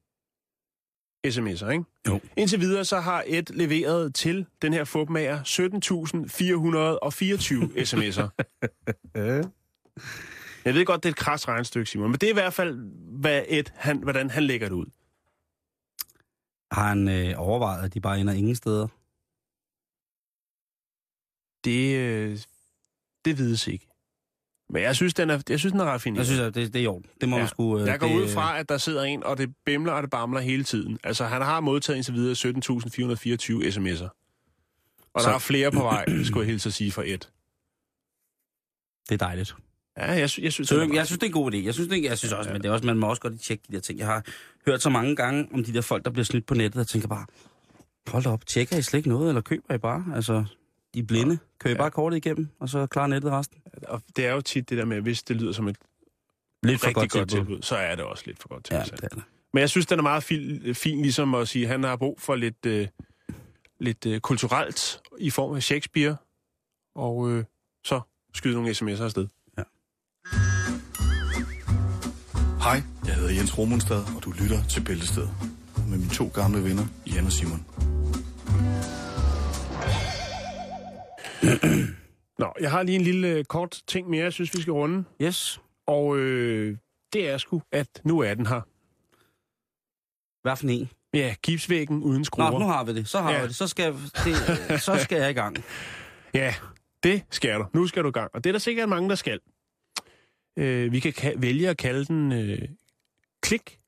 [1.30, 1.84] sms'er, ikke?
[2.08, 2.20] Jo.
[2.36, 8.28] Indtil videre så har Ed leveret til den her fupmager 17.424 sms'er.
[10.64, 12.78] Jeg ved godt, det er et kras regnstykke, Simon, men det er i hvert fald,
[13.20, 14.86] hvad Ed, han, hvordan han lægger det ud.
[16.72, 18.86] Har han øh, overvejet, at de bare ender ingen steder?
[21.64, 22.38] Det, øh,
[23.24, 23.88] det vides ikke.
[24.70, 26.18] Men jeg synes, den er, jeg synes, den er raffineret.
[26.18, 27.06] Jeg synes, at det, det er i orden.
[27.20, 27.42] Det må ja.
[27.42, 27.78] man sgu...
[27.80, 30.10] Øh, jeg går det, ud fra, at der sidder en, og det bimler og det
[30.10, 30.98] bamler hele tiden.
[31.04, 34.08] Altså, han har modtaget indtil videre 17.424 sms'er.
[35.14, 37.30] Og Så- der er flere på vej, skulle jeg hilse at sige for et.
[39.08, 39.54] Det er dejligt.
[39.98, 41.56] Ja, jeg, sy- jeg synes, Så jeg, jeg synes, det er en god idé.
[41.56, 42.52] Jeg synes, det, jeg synes også, ja.
[42.54, 43.98] men det er også, man må også godt tjekke de der ting.
[43.98, 44.24] Jeg har
[44.66, 47.08] hørt så mange gange om de der folk, der bliver snydt på nettet, og tænker
[47.08, 47.26] bare,
[48.06, 50.04] hold op, tjekker I slet ikke noget, eller køber I bare?
[50.14, 50.44] Altså,
[50.96, 51.38] I blinde.
[51.58, 51.78] Køber I Ja.
[51.82, 53.58] bare kortet igennem, og så klarer nettet resten.
[53.88, 55.76] Og det er jo tit det der med, at hvis det lyder som et
[56.62, 57.46] Lidt for rigtig godt, godt tilbud.
[57.46, 59.22] tilbud, så er det også lidt for godt til Ja, ja, det er det.
[59.52, 62.20] Men jeg synes, den er meget fin, fin ligesom at sige, at han har brug
[62.20, 62.88] for lidt, øh,
[63.80, 66.16] lidt øh, kulturelt i form af Shakespeare,
[66.94, 67.44] og øh,
[67.84, 68.00] så
[68.34, 69.26] skyde nogle sms'er afsted.
[72.62, 75.30] Hej, jeg hedder Jens Romunstad, og du lytter til Bæltestedet.
[75.88, 77.66] Med mine to gamle venner, Jan og Simon.
[82.38, 85.04] Nå, jeg har lige en lille øh, kort ting mere, jeg synes, vi skal runde.
[85.22, 85.60] Yes.
[85.86, 86.76] Og øh,
[87.12, 88.60] det er sgu, at nu er den her.
[90.42, 90.88] Hvad for en?
[91.14, 92.50] Ja, gipsvæggen uden skruer.
[92.50, 93.08] Nå, nu har vi det.
[93.08, 93.40] Så har Ja.
[93.42, 93.56] vi det.
[93.56, 95.56] Så skal, det, så skal jeg i gang.
[96.34, 96.54] Ja,
[97.02, 97.66] det skal du.
[97.72, 98.30] Nu skal du i gang.
[98.34, 99.40] Og det er der sikkert mange, der skal.
[100.58, 102.58] Øh, vi kan ka- vælge at kalde den øh,
[103.42, 103.78] klik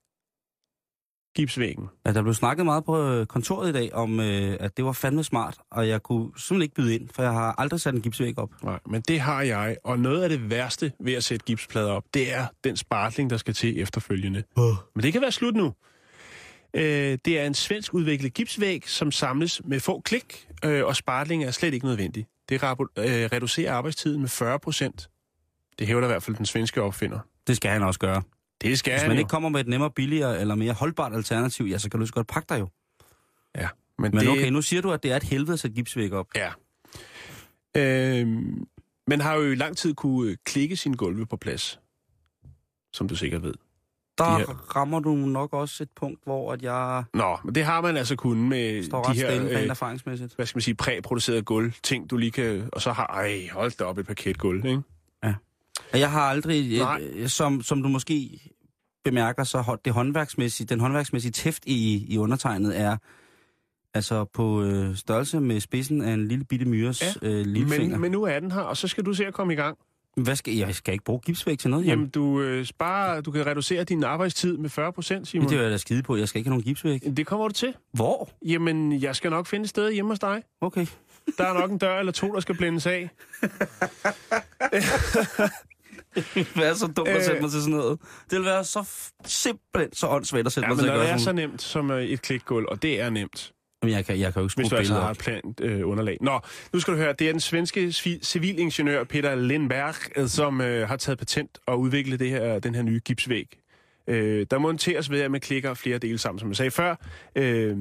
[1.39, 1.89] gipsvæggen.
[2.07, 4.93] Ja, der blev snakket meget på øh, kontoret i dag om, øh, at det var
[4.93, 8.01] fandme smart, og jeg kunne simpelthen ikke byde ind, for jeg har aldrig sat en
[8.01, 8.51] gipsvæg op.
[8.63, 9.77] Nej, men det har jeg.
[9.85, 13.37] Og noget af det værste ved at sætte gipsplader op, det er den spartling, der
[13.37, 14.43] skal til efterfølgende.
[14.57, 14.63] Uh.
[14.95, 15.73] Men det kan være slut nu.
[16.75, 21.45] Øh, det er en svensk udviklet gipsvæg, som samles med få klik, øh, og spartling
[21.45, 22.27] er slet ikke nødvendig.
[22.49, 25.09] Det rabo- øh, reducerer arbejdstiden med 40 procent.
[25.79, 27.19] Det hævder i hvert fald den svenske opfinder.
[27.47, 28.23] Det skal han også gøre.
[28.63, 29.19] Det skal Hvis man jo.
[29.19, 32.13] ikke kommer med et nemmere, billigere eller mere holdbart alternativ, ja, så kan du så
[32.13, 32.69] godt pakke dig jo.
[33.57, 33.69] Ja,
[33.99, 36.13] men, Men det, okay, nu siger du, at det er et helvede at sætte gipsvæg
[36.13, 36.27] op.
[36.37, 36.51] Ja.
[37.77, 38.67] Øhm,
[39.07, 41.81] man har jo i lang tid kunne øh, klikke sin gulve på plads,
[42.93, 43.55] som du sikkert ved.
[44.19, 47.65] Der De her- rammer du nok også et punkt, hvor at jeg Nå, men det
[47.65, 50.35] har man altså kunnet med står de her, stille øh, erfaringsmæssigt.
[50.35, 53.73] hvad skal man sige, præproducerede gulv, ting du lige kan, og så har, ej, hold
[53.79, 54.83] da op et paket gulv, ikke?
[55.93, 57.03] Jeg har aldrig, Nej.
[57.15, 58.41] øh, som, som du måske
[59.05, 62.97] bemærker, så det håndværksmæssige, den håndværksmæssige tæft i, i undertegnet er
[63.95, 67.89] altså på øh, størrelse med spidsen af en lille bitte myres Ja, øh, lillefinger.
[67.97, 69.79] Men, men nu er den her, og så skal du se at komme i gang.
[70.17, 70.75] Hvad skal jeg?
[70.75, 74.05] skal ikke bruge gipsvæg til noget, Jamen, Jamen, du øh, sparer, du kan reducere din
[74.05, 75.49] arbejdstid med 40 procent, Simon.
[75.49, 76.17] det er jeg da skide på.
[76.17, 77.03] Jeg skal ikke have nogen gipsvæg.
[77.17, 77.75] det kommer du til.
[77.93, 78.31] Hvor?
[78.47, 80.43] Jamen, jeg skal nok finde et sted hjemme hos dig.
[80.61, 80.87] Okay.
[81.39, 83.11] Der er nok en dør eller to, der skal blændes af.
[86.63, 87.23] Er så dumt at Øh.
[87.23, 87.99] sætte mig til sådan noget?
[88.31, 88.89] Det vil være så
[89.25, 91.91] simpelthen så åndssvagt at sætte Ja, mig til at det gøre er så nemt som
[91.91, 94.67] øh, et klikgulv, og det er nemt, Jamen, jeg kan, jeg kan jo ikke hvis
[94.67, 96.19] skrue du altså har et plant øh, underlag.
[96.21, 96.41] Nå,
[96.73, 97.93] nu skal du høre, det er den svenske
[98.23, 102.83] civilingeniør Peter Lindberg, øh, som øh, har taget patent og udviklet det her, den her
[102.83, 103.59] nye gipsvæg.
[104.07, 106.97] Øh, der monteres ved, at man klikker flere dele sammen, som jeg sagde før.
[107.37, 107.77] Øh,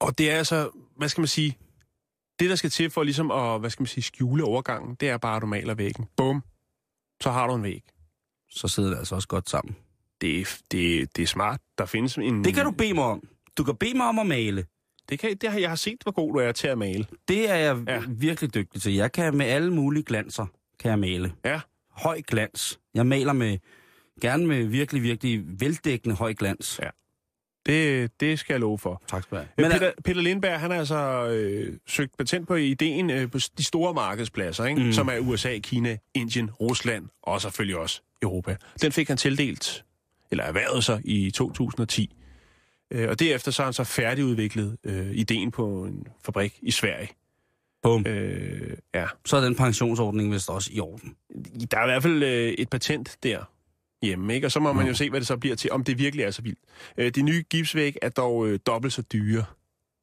[0.00, 1.58] og det er altså, hvad skal man sige,
[2.38, 5.18] det der skal til for ligesom at, hvad skal man sige, skjule overgangen, det er
[5.18, 6.06] bare, at du maler væggen.
[6.16, 6.42] Bum,
[7.22, 7.82] så har du en væg.
[8.50, 9.76] Så sidder det altså også godt sammen.
[10.20, 11.60] Det, det, det er smart.
[11.78, 12.44] Der findes en...
[12.44, 13.28] Det kan du bede mig om.
[13.58, 14.64] Du kan bede mig om at male.
[15.08, 17.06] Det, kan, det har jeg har set, hvor god du er til at male.
[17.28, 18.02] Det er jeg ja.
[18.08, 18.94] virkelig dygtig til.
[18.94, 20.46] Jeg kan med alle mulige glanser,
[20.78, 21.34] kan jeg male.
[21.44, 21.60] Ja.
[21.90, 22.80] Høj glans.
[22.94, 23.58] Jeg maler med,
[24.20, 26.80] gerne med virkelig, virkelig veldækkende høj glans.
[26.82, 26.90] Ja.
[27.66, 29.02] Det, det skal jeg love for.
[29.08, 29.48] Tak skal du have.
[29.56, 33.38] Men, Men, Peter, Peter Lindberg, han har altså øh, søgt patent på ideen øh, på
[33.58, 34.82] de store markedspladser, ikke?
[34.82, 34.92] Mm.
[34.92, 38.56] som er USA, Kina, Indien, Rusland og selvfølgelig også Europa.
[38.82, 39.84] Den fik han tildelt,
[40.30, 42.16] eller erhvervet sig i 2010.
[42.90, 47.08] Øh, og derefter så har han så færdigudviklet øh, ideen på en fabrik i Sverige.
[47.82, 48.06] bum.
[48.06, 49.06] Øh, ja.
[49.24, 51.16] Så er den pensionsordning vist også i orden.
[51.70, 53.44] Der er i hvert fald øh, et patent der
[54.02, 54.46] hjemme, ikke?
[54.46, 56.30] og så må man jo se, hvad det så bliver til, om det virkelig er
[56.30, 56.58] så vildt.
[56.96, 59.44] Øh, de nye gipsvæg er dog øh, dobbelt så dyre,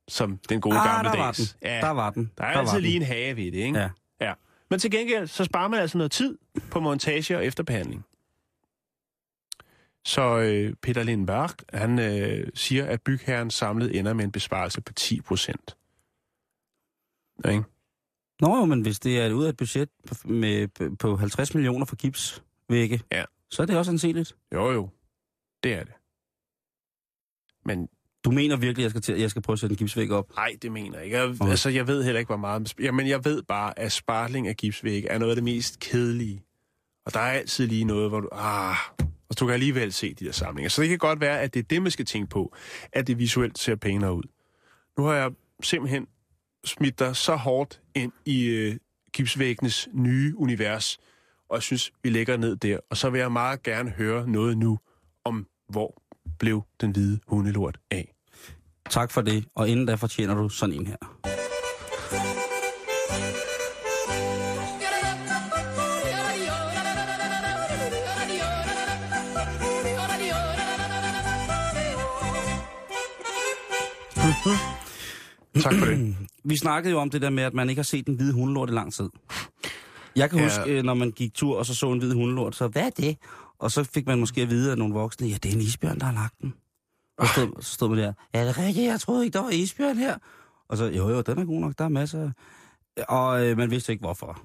[0.07, 1.37] som den gode ah, gamle der var dags.
[1.37, 1.69] den.
[1.69, 2.31] Ja, Der var den.
[2.37, 3.79] der er der altid var lige en hage ved det, ikke?
[3.79, 3.89] Ja.
[4.21, 4.33] ja.
[4.69, 6.37] Men til gengæld, så sparer man altså noget tid
[6.71, 8.05] på montage og efterbehandling.
[10.05, 14.93] Så øh, Peter Lindberg, han øh, siger, at bygherren samlet ender med en besparelse på
[14.93, 15.77] 10 procent.
[17.49, 17.63] Ikke?
[18.41, 21.85] Nå jo, men hvis det er ud af et budget på, med, på 50 millioner
[21.85, 23.23] for gipsvægge, Ja.
[23.53, 24.35] Så er det også anseligt.
[24.53, 24.89] Jo, jo.
[25.63, 25.93] Det er det.
[27.65, 27.87] Men
[28.25, 30.35] Du mener virkelig, at jeg skal, til, jeg skal prøve at sætte en gipsvæg op?
[30.35, 31.17] Nej, det mener jeg ikke.
[31.17, 31.49] Jeg, Okay.
[31.49, 32.73] altså, jeg ved heller ikke, hvor meget...
[32.79, 36.43] Jamen, jeg ved bare, at spartling af gipsvæg er noget af det mest kedelige.
[37.05, 38.29] Og der er altid lige noget, hvor du...
[38.31, 40.69] Ah, og Og du kan alligevel se de der samlinger.
[40.69, 42.55] Så det kan godt være, at det er det, man skal tænke på,
[42.93, 44.23] at det visuelt ser pænere ud.
[44.97, 45.31] Nu har jeg
[45.63, 46.07] simpelthen
[46.65, 48.75] smidt dig så hårdt ind i øh,
[49.13, 50.99] gipsvæggenes nye univers,
[51.53, 52.77] og jeg synes, vi lægger ned der.
[52.89, 54.79] Og så vil jeg meget gerne høre noget nu
[55.25, 56.01] om, hvor
[56.39, 58.13] blev den hvide hundelort af.
[58.89, 60.95] Tak for det, og inden da fortjener du sådan en her.
[75.61, 76.15] Tak for det.
[76.43, 78.69] Vi snakkede jo om det der med, at man ikke har set en hvide hundelort
[78.69, 79.09] i lang tid.
[80.15, 80.43] Jeg kan Ja.
[80.45, 80.49] ja.
[80.59, 82.89] huske, øh, når man gik tur, og så så en hvid hundelort, så hvad er
[82.89, 83.17] det?
[83.59, 85.99] Og så fik man måske at vide af nogle voksne, ja, det er en isbjørn,
[85.99, 86.53] der har lagt den.
[87.17, 88.87] Og så stod, så stod man der, er det rigtigt?
[88.87, 90.17] Jeg troede ikke, der var isbjørn her.
[90.67, 92.31] Og så, jo jo, den er god nok, der er masser.
[93.07, 94.41] Og øh, man vidste ikke, hvorfor.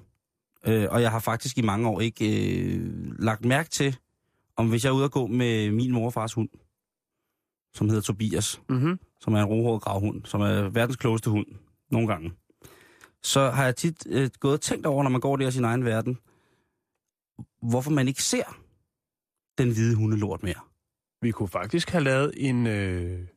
[0.67, 3.97] Øh, og jeg har faktisk i mange år ikke øh, lagt mærke til,
[4.57, 6.49] om hvis jeg er ude at gå med min mor og fars hund,
[7.73, 8.99] som hedder Tobias, Mm-hmm.
[9.21, 11.45] som er en rohåret gravhund, som er verdens klogeste hund,
[11.91, 12.31] nogle gange.
[13.23, 15.63] Så har jeg tit øh, gået og tænkt over, når man går der i sin
[15.63, 16.19] egen verden,
[17.61, 18.59] hvorfor man ikke ser
[19.57, 20.59] den hvide hundelort mere.
[21.21, 22.67] Vi kunne faktisk have lavet en...
[22.67, 23.27] Øh,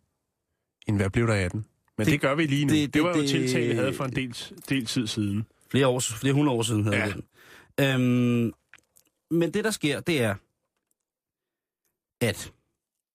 [0.87, 1.67] en hvad blev der af den?
[1.99, 2.73] Men det, Det- gør vi lige nu.
[2.73, 4.37] Det, det- det, var jo det- et tiltag, vi havde for en del,
[4.69, 5.47] del tid siden.
[5.71, 7.13] Flere, år, flere hundrede år siden havde Ja.
[7.13, 7.25] den.
[7.81, 8.53] Øhm,
[9.31, 10.35] men det, der sker, det er,
[12.21, 12.53] at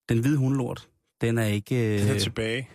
[0.08, 0.88] den hvide hundelort,
[1.20, 2.70] den er ikke, Den er øh, tilbage.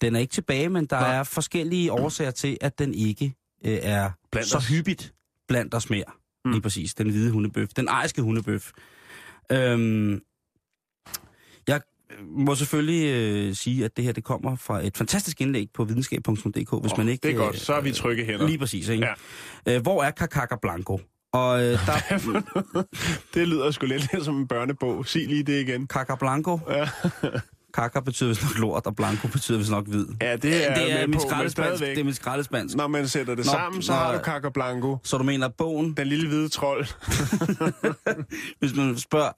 [0.00, 1.06] Den er ikke tilbage, men der Nå.
[1.06, 3.34] er forskellige årsager til, at den ikke
[3.64, 4.68] øh, er Blandt så os.
[4.68, 5.14] hyppigt
[5.48, 6.04] blandt os mere.
[6.44, 6.50] Mm.
[6.50, 8.70] Lige præcis, den hvide hundebøf, den ejerske hundebøf.
[9.52, 10.20] Øhm,
[11.68, 11.80] jeg
[12.22, 16.54] må selvfølgelig øh, sige, at det her det kommer fra et fantastisk indlæg på videnskab.dk,
[16.54, 17.22] hvis Åh, man ikke...
[17.28, 17.54] det er godt.
[17.54, 18.46] øh, Så er vi trygge hænder.
[18.46, 19.06] Lige præcis, ikke?
[19.66, 19.76] Ja.
[19.76, 21.00] Øh, hvor er Kakaka Blanco?
[21.32, 22.82] Og øh, der
[23.34, 25.06] det lyder sgu lidt som en børnebog.
[25.06, 25.86] Sig lige det igen.
[25.86, 26.60] Kaka Blanco.
[26.70, 26.88] Ja.
[27.78, 30.06] Kaka betyder vist nok lort, og Blanco betyder vist nok hvid.
[30.20, 31.16] Ja, det er, det er mit
[31.56, 31.62] på.
[31.78, 32.76] Det er mit skraldespansk.
[32.76, 34.96] Når man sætter det Nå, sammen, så nå, har du Kaka Blanco.
[35.04, 36.86] Så du mener, bogen, Den lille hvide trold.
[38.60, 39.32] hvis man spørger,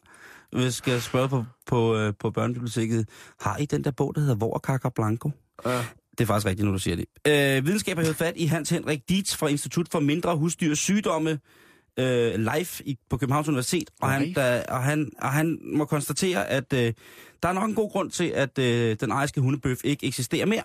[0.56, 3.08] hvis skal spørge på, på, øh, på børnebiblioteket,
[3.40, 5.30] har I den der bog, der hedder Hvor Kaka Blanco?
[5.66, 5.84] Ja.
[6.10, 7.04] Det er faktisk rigtigt, når du siger det.
[7.28, 11.38] Øh, videnskab har fat i Hans Henrik Dietz fra Institut for Mindre Husdyrs Sygdomme
[11.96, 16.48] øh, live i, på Københavns Universitet, og han, der, og, han, og han må konstatere,
[16.48, 16.92] at øh,
[17.42, 20.64] der er nok en god grund til, at øh, den ejerske hundebøf ikke eksisterer mere.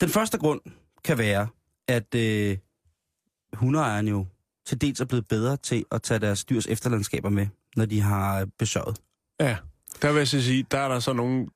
[0.00, 0.60] Den første grund
[1.04, 1.48] kan være,
[1.88, 2.58] at øh,
[3.52, 4.26] hundeejerne jo
[4.66, 8.48] til dels er blevet bedre til at tage deres dyrs efterlandskaber med, når de har
[8.58, 9.00] besøget.
[9.40, 9.56] Ja,
[10.02, 11.48] der vil jeg så sige, der er der så nogen,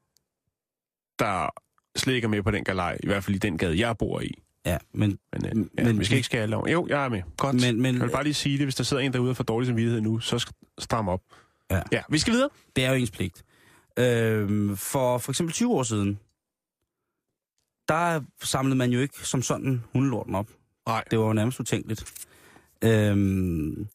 [1.19, 1.49] der
[1.97, 2.99] slet ikke er med på den galej.
[3.03, 4.43] I hvert fald i den gade, jeg bor i.
[4.67, 6.69] Ja, men, Men, øh, Men- ja, men- vi skal ikke skære alle over.
[6.69, 7.23] Jo, jeg er med.
[7.37, 7.55] Godt.
[7.61, 9.45] men, men jeg vil bare lige sige det, hvis der sidder en derude og får
[9.45, 11.21] dårlig samvittighed nu, så stram op.
[11.71, 11.83] Ja.
[11.93, 12.03] ja.
[12.11, 12.49] vi skal videre.
[12.77, 13.45] det er jo ens pligt.
[13.99, 16.19] Øh, for for eksempel 20 år siden,
[17.89, 20.49] der samlede man jo ikke som sådan hundelorten op.
[20.87, 21.05] Nej.
[21.11, 22.27] Det var jo nærmest utænkeligt.
[22.85, 23.89] Øhm,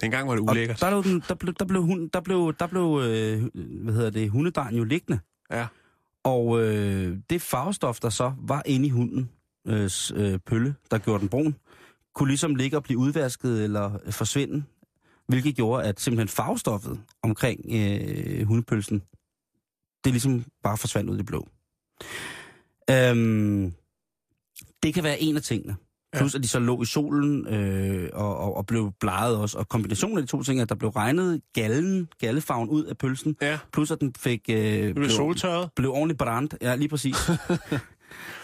[0.00, 0.80] Dengang var det ulækkert.
[0.80, 3.42] der, blev den, der blev, der blev, hund, der blev, der blev øh,
[3.82, 5.20] hvad hedder det, hundedejen jo liggende.
[5.50, 5.66] Ja.
[6.24, 9.30] Og øh, det farvestof, der så var inde i hunden,
[9.66, 11.56] øh, øh, pølle, der gjorde den brun,
[12.14, 14.64] kunne ligesom ligge og blive udvasket eller forsvinde,
[15.28, 19.02] hvilket gjorde, at simpelthen farvestoffet omkring øh, hundepølsen,
[20.04, 21.48] det ligesom bare forsvandt ud i det blå.
[22.90, 23.72] Øhm,
[24.82, 25.76] det kan være en af tingene.
[26.16, 29.58] Plus at de så lå i solen øh, og, og, og blev bleget også.
[29.58, 33.36] Og kombinationen af de to ting at der blev regnet gallen, gallefarven ud af pølsen.
[33.42, 34.40] Ja, Plus at den fik...
[34.48, 35.70] Øh, det blev soltørret.
[35.76, 36.54] blev ordentligt brændt.
[36.62, 37.16] Ja, lige præcis.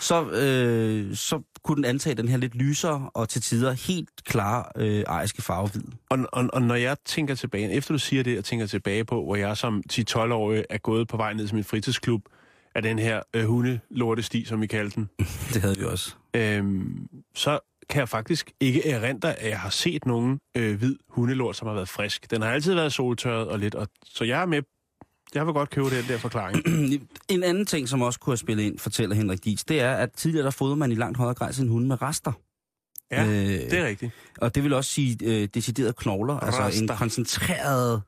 [0.01, 4.65] så, øh, så kunne den antage den her lidt lysere og til tider helt klare
[4.77, 5.85] øh, ejerske farve hvid.
[6.11, 9.25] Og, og, og når jeg tænker tilbage, efter du siger det, og tænker tilbage på,
[9.25, 12.23] hvor jeg som 10-12-årig er gået på vej ned til min fritidsklub,
[12.77, 15.09] af den her øh, hundelortesti, som vi kaldte den,
[15.55, 16.15] Det havde vi også.
[16.35, 17.59] øhm, så
[17.91, 21.75] kan jeg faktisk ikke erindre, at jeg har set nogen øh, hvid hundelort, som har
[21.75, 22.31] været frisk.
[22.31, 24.63] Den har altid været soltørret og lidt, og, så jeg er med.
[25.35, 26.63] Jeg vil godt købe den der forklaring.
[27.29, 30.13] En anden ting, som også kunne have spillet ind, fortæller Henrik Dietz, det er, at
[30.13, 32.33] tidligere der fodrede man i langt højere grad sin hunde med rester.
[33.11, 34.13] Ja, øh, det er rigtigt.
[34.39, 38.03] Og det vil også sige øh, deciderede knogler, altså en koncentreret...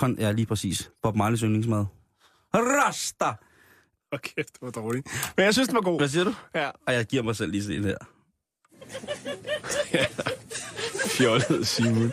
[0.00, 0.90] Kon- ja, lige præcis.
[1.02, 1.84] Bob Marleys yndlingsmad.
[2.54, 3.32] Rasta!
[4.12, 5.08] Okay, det var dårligt.
[5.36, 6.00] Men jeg synes, det var god.
[6.00, 6.34] Hvad siger du?
[6.54, 7.96] Ja, Og jeg giver mig selv lige sådan her.
[11.16, 12.12] fjollet Simon.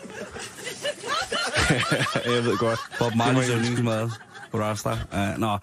[2.34, 2.78] jeg ved godt.
[2.98, 4.10] Bob Marleys yndlingsmad.
[4.58, 4.90] Rasta.
[4.90, 5.58] Uh, nå.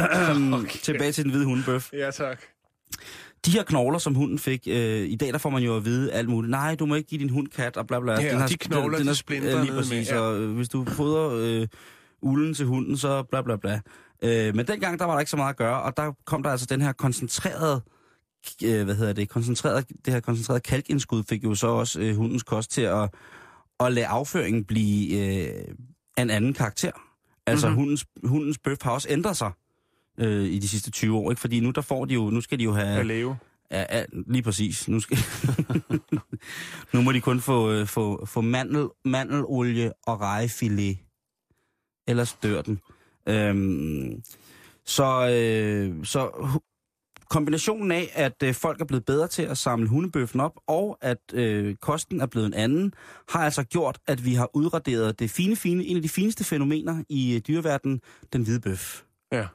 [0.58, 0.78] okay.
[0.82, 1.92] Tilbage til den hvide hundebøf.
[1.92, 2.40] Ja, tak.
[3.46, 6.12] De her knogler, som hunden fik, øh, i dag der får man jo at vide
[6.12, 6.50] alt muligt.
[6.50, 8.12] Nej, du må ikke give din hund kat, og bla bla.
[8.22, 10.20] Ja, og de knogler, de er- splinter lige ned præcis, med, ja.
[10.22, 11.30] og øh, hvis du fodrer
[11.62, 11.68] øh,
[12.22, 13.80] ulden til hunden, så bla bla bla.
[14.22, 16.50] Øh, men dengang, der var der ikke så meget at gøre, og der kom der
[16.50, 17.80] altså den her koncentrerede,
[18.64, 22.42] øh, hvad hedder det, koncentreret, det her koncentrerede kalkindskud fik jo så også øh, hundens
[22.42, 23.08] kost til at,
[23.80, 25.64] at lade afføringen blive øh,
[26.18, 26.90] en anden karakter.
[27.46, 27.72] Altså Mhm.
[27.72, 27.82] mm-hmm.
[27.84, 29.52] hundens, hundens bøf har også ændret sig
[30.18, 31.40] øh, i de sidste 20 år, ikke?
[31.40, 32.98] Fordi nu der får de jo, nu skal de jo have...
[33.00, 33.36] At leve.
[33.70, 34.88] Ja, ja, lige præcis.
[34.88, 35.18] Nu, skal...
[36.92, 40.98] nu må de kun få, øh, få, få mandel, mandelolie og rejefilet.
[42.08, 42.80] Ellers dør den.
[43.28, 44.22] Øhm,
[44.84, 46.30] så, øh, så
[47.32, 51.18] kombinationen af, at øh, folk er blevet bedre til at samle hundebøffen op, og at
[51.32, 52.94] øh, kosten er blevet en anden,
[53.28, 57.02] har altså gjort, at vi har udraderet det fine, fine, en af de fineste fænomener
[57.08, 58.00] i øh, dyreverdenen,
[58.32, 59.02] den hvide bøf.
[59.32, 59.46] Ja.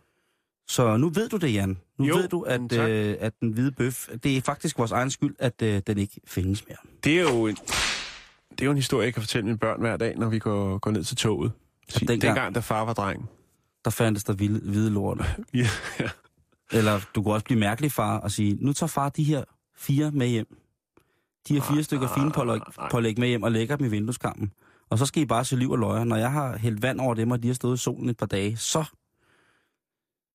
[0.67, 1.77] Så nu ved du det, Jan.
[1.99, 5.11] Nu Jo, ved du, at, øh, at den hvide bøf, det er faktisk vores egen
[5.11, 6.77] skyld, at øh, den ikke findes mere.
[7.03, 7.55] Det er jo en,
[8.51, 10.77] det er jo en historie, jeg kan fortælle mine børn hver dag, når vi går,
[10.77, 11.51] går ned til toget.
[11.89, 13.29] Sig, dengang- dengang, da far var dreng.
[13.85, 15.17] Der fandtes der hvide, hvide lort.
[15.53, 15.67] Ja,
[15.99, 16.09] ja.
[16.73, 19.43] Eller du kunne også blive mærkelig far og sige, nu tager far de her
[19.75, 20.57] fire med hjem.
[21.47, 22.89] De her fire Nej, stykker nej, finpålæg nej.
[22.91, 24.51] pålæg med hjem og lægger dem i vindueskampen.
[24.89, 26.03] Og så skal I bare se liv og løjer.
[26.03, 28.25] Når jeg har hældt vand over dem, og de har stået i solen et par
[28.25, 28.85] dage, så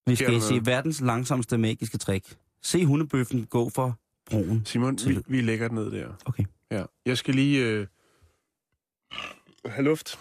[0.06, 2.36] vi skal I se verdens langsomste magiske trick.
[2.62, 3.98] Se hundebøffen gå for
[4.30, 4.62] broen.
[4.66, 6.08] Simon, vi, Til- vi lægger den ned der.
[6.24, 6.44] Okay.
[6.70, 6.84] Ja.
[7.06, 7.86] Jeg skal lige øh,
[9.66, 10.18] have luft.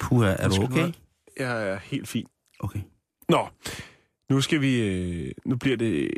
[0.00, 0.92] Puha, er du okay?
[1.38, 2.26] Jeg er helt fin.
[2.60, 2.80] Okay.
[3.28, 3.48] Nå,
[4.30, 4.80] nu skal vi...
[4.80, 6.10] Øh, nu bliver det øh,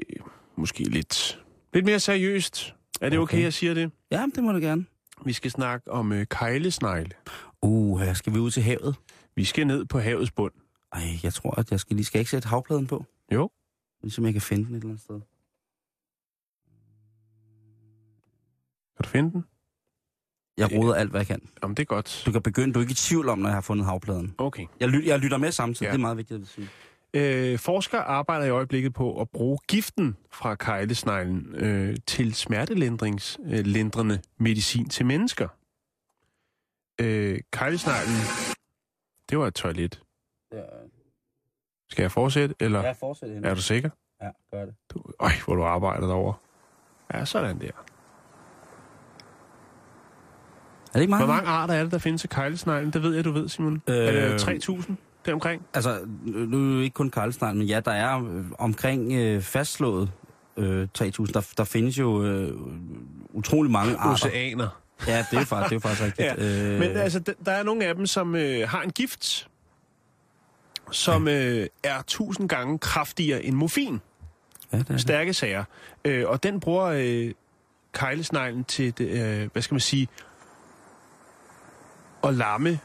[0.57, 1.45] måske lidt,
[1.75, 2.75] lidt mere seriøst.
[3.01, 3.43] Er det okay, Okay.
[3.43, 3.91] jeg siger det?
[4.11, 4.85] Ja, det må du gerne.
[5.25, 7.11] Vi skal snakke om øh, kejlesnegle.
[7.63, 8.97] Uh, her skal vi ud til havet.
[9.37, 10.53] Vi skal ned på havets bund.
[10.93, 12.05] Ej, jeg tror, at jeg skal lige...
[12.07, 13.05] Skal jeg ikke sætte havpladen på?
[13.33, 13.51] Jo.
[14.03, 15.21] Ligesom jeg kan finde den et eller andet sted.
[18.97, 19.45] Kan du finde den?
[20.57, 21.49] Jeg roder alt, hvad jeg kan.
[21.63, 22.23] Jamen, det er godt.
[22.27, 24.35] Du kan begynde, du er ikke i tvivl om, når jeg har fundet havpladen.
[24.39, 24.67] Okay.
[24.81, 25.93] Jeg, ly, jeg lytter med samtidig, ja.
[25.93, 26.69] det er meget vigtigt at sige.
[27.15, 34.89] Øh, forskere arbejder i øjeblikket på at bruge giften fra kejlesneglen øh, til smertelindringslindrende medicin
[34.89, 35.49] til mennesker.
[37.01, 38.17] Øh, kejlesneglen,
[39.31, 40.03] det var et toilet.
[40.53, 40.61] Ja,
[41.91, 43.49] Skal jeg fortsætte, eller jeg fortsætter hende.
[43.49, 43.91] er du sikker?
[44.23, 44.75] Ja, gør det.
[44.91, 46.35] Du, øj, hvor du arbejder derovre.
[47.15, 47.67] Ja, sådan der.
[47.67, 47.73] Er
[50.95, 51.25] det ikke meget?
[51.27, 52.93] Hvor mange arter er det, der findes af kejlesneglen?
[52.93, 53.83] Det ved jeg, du ved, Simon.
[53.89, 54.93] Øh, Er det 3.000
[55.27, 55.63] deromkring?
[55.75, 59.43] Altså, nu er det jo ikke kun karlsnegl, men ja, der er øh, omkring øh,
[59.43, 60.11] fastslået
[60.57, 61.09] øh, 3.000.
[61.09, 62.53] Der, der findes jo øh,
[63.31, 64.13] utrolig mange arter.
[64.29, 64.69] Oceaner.
[65.07, 66.29] Ja, det er faktisk, det er faktisk rigtigt.
[66.49, 69.49] Ja, Øh, Men altså, der er nogle af dem, som øh, har en gift,
[70.91, 74.01] som øh, er tusind gange kraftigere end morfin.
[74.73, 75.01] ja, det er det.
[75.01, 75.65] Stærke sager.
[76.05, 77.33] Øh, og den bruger øh,
[77.93, 80.09] kejlesneglen til, det, øh, hvad skal man sige,
[82.25, 82.79] at lamme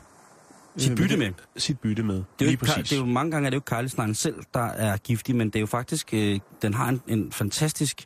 [0.77, 1.31] Sit bytte med.
[1.57, 2.15] Sit bytte med.
[2.15, 2.89] Det er, jo Lige ikke, præcis.
[2.89, 5.55] det er jo mange gange er det jo karlsneglen selv, der er giftig, men det
[5.55, 8.03] er jo faktisk, øh, den har en, en fantastisk,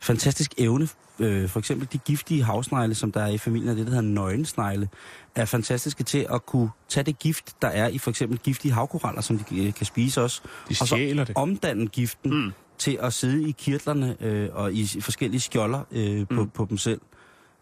[0.00, 0.88] fantastisk evne.
[1.18, 4.88] Øh, for eksempel de giftige havsnegle, som der er i familien, det der hedder nøgensnegle,
[5.34, 9.20] er fantastiske til at kunne tage det gift, der er i for eksempel giftige havkoraller,
[9.20, 11.32] som de øh, kan spise også, De og så det.
[11.34, 12.52] omdanne giften Mm.
[12.78, 16.50] til at sidde i kirtlerne øh, og i forskellige skjolder øh, på, Mm.
[16.50, 17.00] på dem selv.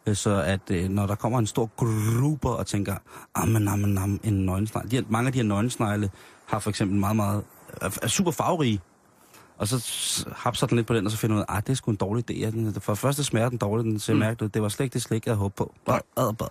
[0.08, 2.94] Øh, Så at øh, når der kommer en stor gruppe og tænker,
[3.34, 4.90] amen, amen, amen, en nøgensnegle.
[4.90, 6.10] De her, mange af de her nøgensnegle
[6.46, 7.42] har for eksempel meget, meget,
[7.82, 8.80] er, er super farverige.
[9.58, 11.72] Og så hapser den lidt på den, og så finder man ud af, at det
[11.72, 12.78] er sgu en dårlig idé.
[12.80, 14.18] For første smager den dårligt, den ser Mm.
[14.18, 14.54] mærkeligt.
[14.54, 15.74] Det var slet ikke det slik, jeg havde håbet på.
[15.86, 16.02] Nej.
[16.16, 16.48] Bad, bad.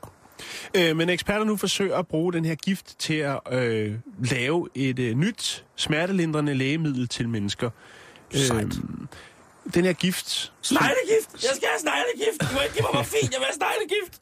[0.76, 3.96] Øh, men eksperter nu forsøger at bruge den her gift til at øh,
[4.32, 7.70] lave et øh, nyt smertelindrende lægemiddel til mennesker.
[8.34, 8.80] Sejt.
[9.74, 11.34] Den her gift, Sneglegift!
[11.34, 12.42] Jeg skal have sneglegift!
[12.42, 14.22] Du må ikke give mig morfin, jeg vil have sneglegift!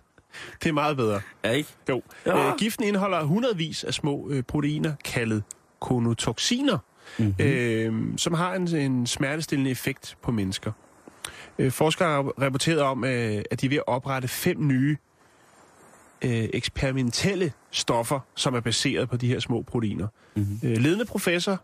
[0.63, 1.21] det er meget bedre.
[1.43, 1.69] Ja, ikke?
[1.89, 2.01] Jo.
[2.25, 2.49] Ja.
[2.49, 5.43] Øh, giften indeholder hundredvis af små øh, proteiner, kaldet
[5.79, 6.77] konotoxiner,
[7.17, 7.45] mm-hmm.
[7.45, 10.71] øh, som har en, en smertestillende effekt på mennesker.
[11.59, 14.97] Øh, forskere har rapporteret om, øh, at de er ved at oprette fem nye
[16.21, 20.07] øh, eksperimentelle stoffer, som er baseret på de her små proteiner.
[20.35, 20.59] Mhm.
[20.63, 21.61] Øh, ledende professor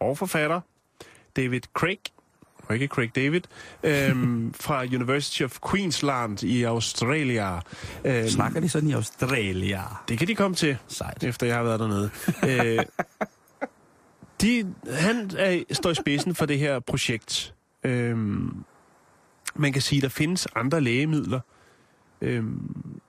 [0.00, 0.60] og forfatter
[1.36, 1.98] David Craig,
[2.68, 3.40] og ikke Craig David,
[3.82, 7.56] øhm, fra University of Queensland i Australia.
[8.04, 9.82] Øhm, Snakker de sådan i Australia?
[10.08, 11.24] det kan de komme til, Sejt.
[11.24, 12.10] efter jeg har været dernede.
[12.48, 12.84] øh,
[14.40, 17.54] de, han er, står i spidsen for det her projekt.
[17.84, 18.64] Øhm,
[19.54, 21.40] man kan sige, der findes andre lægemidler,
[22.20, 23.00] øhm,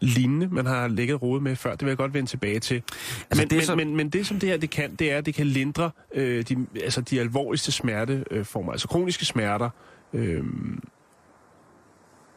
[0.00, 1.70] lignende, man har ligget rodet med før.
[1.70, 2.74] Det vil jeg godt vende tilbage til.
[2.74, 5.18] Altså, men, det er men, men, men det, som det her det kan, det er,
[5.18, 9.70] at det kan lindre øh, de, altså de alvorligste smerteformer, altså kroniske smerter,
[10.12, 10.82] Øhm,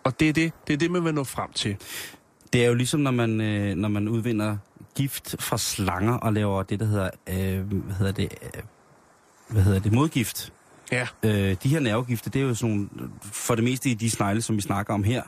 [0.03, 1.78] og det er det, det er det, man vil nå frem til.
[2.53, 4.57] Det er jo ligesom, når man, øh, når man udvinder
[4.95, 8.61] gift fra slanger og laver det, der hedder, øh, hvad hedder det, øh,
[9.49, 10.53] hvad hedder det, modgift.
[10.91, 11.07] Ja.
[11.24, 12.89] Øh, de her nervegifte, det er jo sådan, nogle-
[13.22, 15.24] for det meste i de snegle, som vi snakker om her,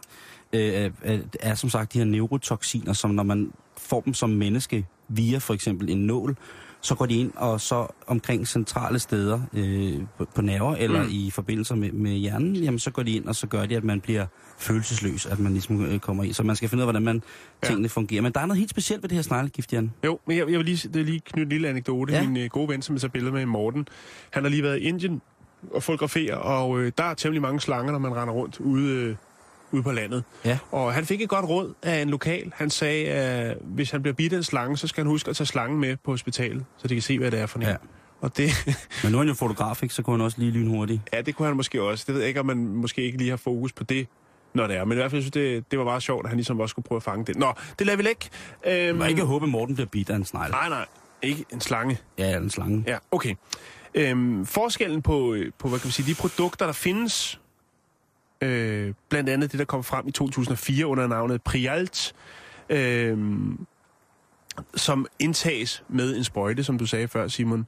[0.56, 4.30] øh, er, er, er som sagt de her neurotoxiner, som når man får dem som
[4.30, 6.36] menneske via for eksempel en nål,
[6.82, 11.10] så går de ind og så omkring centrale steder øh, på, på nerver eller Mm.
[11.12, 13.84] i forbindelser med, med hjernen, jamen så går de ind, og så gør de, at
[13.84, 14.26] man bliver
[14.58, 16.34] følelsesløs, at man ligesom øh, kommer i.
[16.34, 17.24] Så man skal finde ud af, hvordan man
[17.64, 17.68] Ja.
[17.68, 18.22] tingene fungerer.
[18.22, 19.92] Men der er noget helt specielt ved det her sneglegift, Jan.
[20.06, 22.14] Jo, men jeg, jeg vil lige, lige knytte en lille anekdote.
[22.14, 22.28] Ja.
[22.28, 23.88] Min øh, gode ven, som jeg så billeder med, Morten,
[24.32, 25.22] han har lige været i Indien
[25.74, 29.16] og fotograferer, og øh, der er temmelig mange slanger, når man render rundt ude, øh,
[29.72, 30.24] ude på landet.
[30.46, 30.58] Ja.
[30.72, 32.52] Og han fik et godt råd af en lokal.
[32.56, 35.36] Han sagde, at hvis han bliver bidt af en slange, så skal han huske at
[35.36, 37.66] tage slangen med på hospitalet, så de kan se, hvad det er for en.
[37.66, 37.76] Ja.
[38.22, 38.50] Og det,
[39.04, 39.96] Men nu er han jo fotograf, ikke?
[39.96, 41.02] så kunne han også lige lynhurtigt.
[41.14, 42.04] ja, det kunne han måske også.
[42.08, 44.08] Det ved jeg ikke, om man måske ikke lige har fokus på det,
[44.54, 44.86] når det er.
[44.86, 46.86] Men i hvert fald synes det, det var meget sjovt, at han ligesom også skulle
[46.86, 47.36] prøve at fange det.
[47.36, 48.30] Nå, det lader vi ikke.
[48.90, 50.52] Øhm, Man ikke håbe, at Morten bliver bidt af en snegl.
[50.52, 50.86] Nej, nej.
[51.22, 52.00] Ikke en slange.
[52.18, 52.84] Ja, en slange.
[52.88, 53.36] Ja, okay.
[53.96, 57.40] Øhm, forskellen på, øh, på hvad kan man sige, de produkter, der findes,
[58.42, 62.14] øh, blandt andet det, der kom frem i 2004 under navnet Prialt,
[62.70, 63.18] øh,
[64.76, 67.68] som indtages med en sprøjte, som du sagde før, Simon,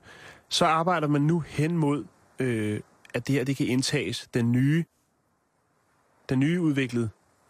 [0.49, 2.05] så arbejder man nu hen mod,
[2.39, 2.79] øh,
[3.13, 4.83] at det her det kan indtages, den nye,
[6.29, 7.09] den nye udviklede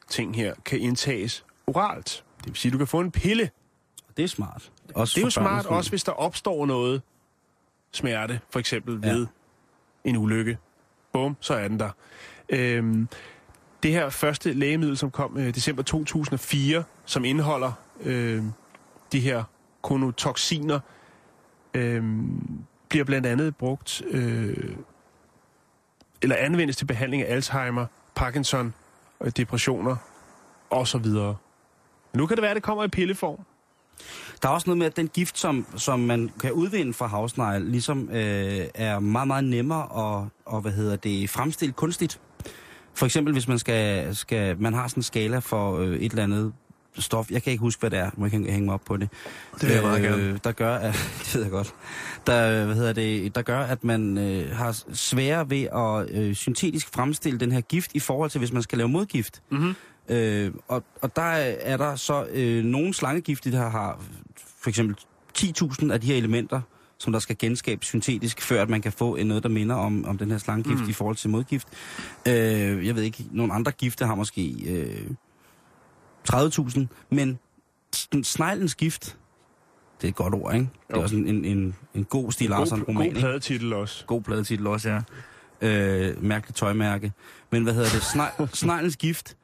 [0.09, 2.23] ting her, kan indtages oralt.
[2.37, 3.49] Det vil sige, at du kan få en pille,
[4.17, 4.71] Det er smart.
[4.95, 7.01] Også det er jo smart, også hvis der opstår noget
[7.91, 9.13] smerte, for eksempel Ja.
[9.13, 9.27] ved
[10.03, 10.57] en ulykke.
[11.13, 11.89] Bum, så er den der.
[12.49, 13.07] Øhm,
[13.83, 17.71] det her første lægemiddel, som kom øh, december 2004, som indeholder
[18.01, 18.43] øh,
[19.11, 19.43] de her
[19.81, 20.79] konotoxiner,
[21.73, 22.03] øh,
[22.89, 24.75] bliver blandt andet brugt, øh,
[26.21, 27.85] eller anvendes til behandling af Alzheimer,
[28.15, 28.73] Parkinson,
[29.21, 29.95] øh, depressioner
[30.69, 31.05] osv.
[32.13, 33.39] Nu kan det være, at det kommer i pilleform.
[34.41, 37.61] Der er også noget med, at den gift, som, som man kan udvinde fra havsnegl,
[37.61, 42.19] ligesom øh, er meget, meget nemmere at, og, hvad hedder det, fremstille kunstigt.
[42.97, 46.23] For eksempel, hvis man skal, skal man har sådan en skala for øh, et eller
[46.23, 46.53] andet
[46.99, 49.09] stof, jeg kan ikke huske, hvad det er, man kan hænge mig op på det.
[49.53, 50.39] Det vil jeg meget gerne.
[50.43, 50.93] Der gør, at,
[51.23, 51.73] det ved jeg godt,
[52.27, 56.89] der, hvad hedder det, der gør, at man øh, har sværere ved at øh, syntetisk
[56.93, 59.41] fremstille den her gift i forhold til, hvis man skal lave modgift.
[59.51, 59.75] Mhm.
[60.09, 64.01] Øh, og, og der er der så øh, nogle slangegifte, der har
[64.61, 64.95] for eksempel
[65.37, 66.61] 10.000 af de her elementer,
[66.99, 70.05] som der skal genskabes syntetisk, før at man kan få en noget, der minder om,
[70.05, 70.89] om den her slangegift Mm.
[70.89, 71.67] i forhold til modgift.
[72.27, 72.33] Øh,
[72.87, 75.11] jeg ved ikke, nogle andre gifte har måske øh,
[76.33, 76.79] 30.000,
[77.09, 77.39] men
[77.95, 79.17] sn- sneglens gift,
[80.01, 80.65] det er et godt ord, ikke?
[80.87, 81.01] Det er Jo.
[81.03, 84.05] også en, en, en, en god Stig Larsson god, pladetitel også.
[84.05, 85.01] God pladetitel også, ja.
[85.61, 87.11] Øh, mærkeligt tøjmærke.
[87.51, 87.99] Men hvad hedder det?
[88.01, 89.36] Sne- sneglens gift,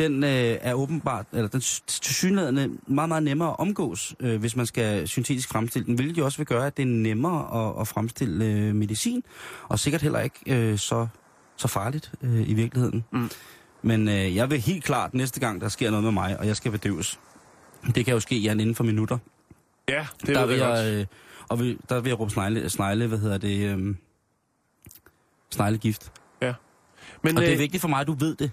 [0.00, 4.66] den øh, er åbenbart, eller den tilsyneladende meget, meget nemmere at omgås, øh, hvis man
[4.66, 7.88] skal syntetisk fremstille den, hvilket jo også vil gøre, at det er nemmere at, at
[7.88, 9.22] fremstille øh, medicin,
[9.68, 11.06] og sikkert heller ikke øh, så,
[11.56, 13.04] så farligt øh, i virkeligheden.
[13.12, 13.30] Mm.
[13.82, 16.56] Men øh, jeg vil helt klart næste gang, der sker noget med mig, og jeg
[16.56, 17.20] skal bedøves,
[17.94, 19.18] det kan jo ske, Jan, inden for minutter.
[19.88, 20.78] Ja, det der ved jeg godt.
[20.78, 21.06] jeg, øh,
[21.48, 23.94] og vil, der vil jeg råbe snegle, snegle hvad hedder det, øh,
[25.50, 26.12] sneglegift.
[27.22, 28.50] Men, Og det er øh, vigtigt for mig, at du ved det.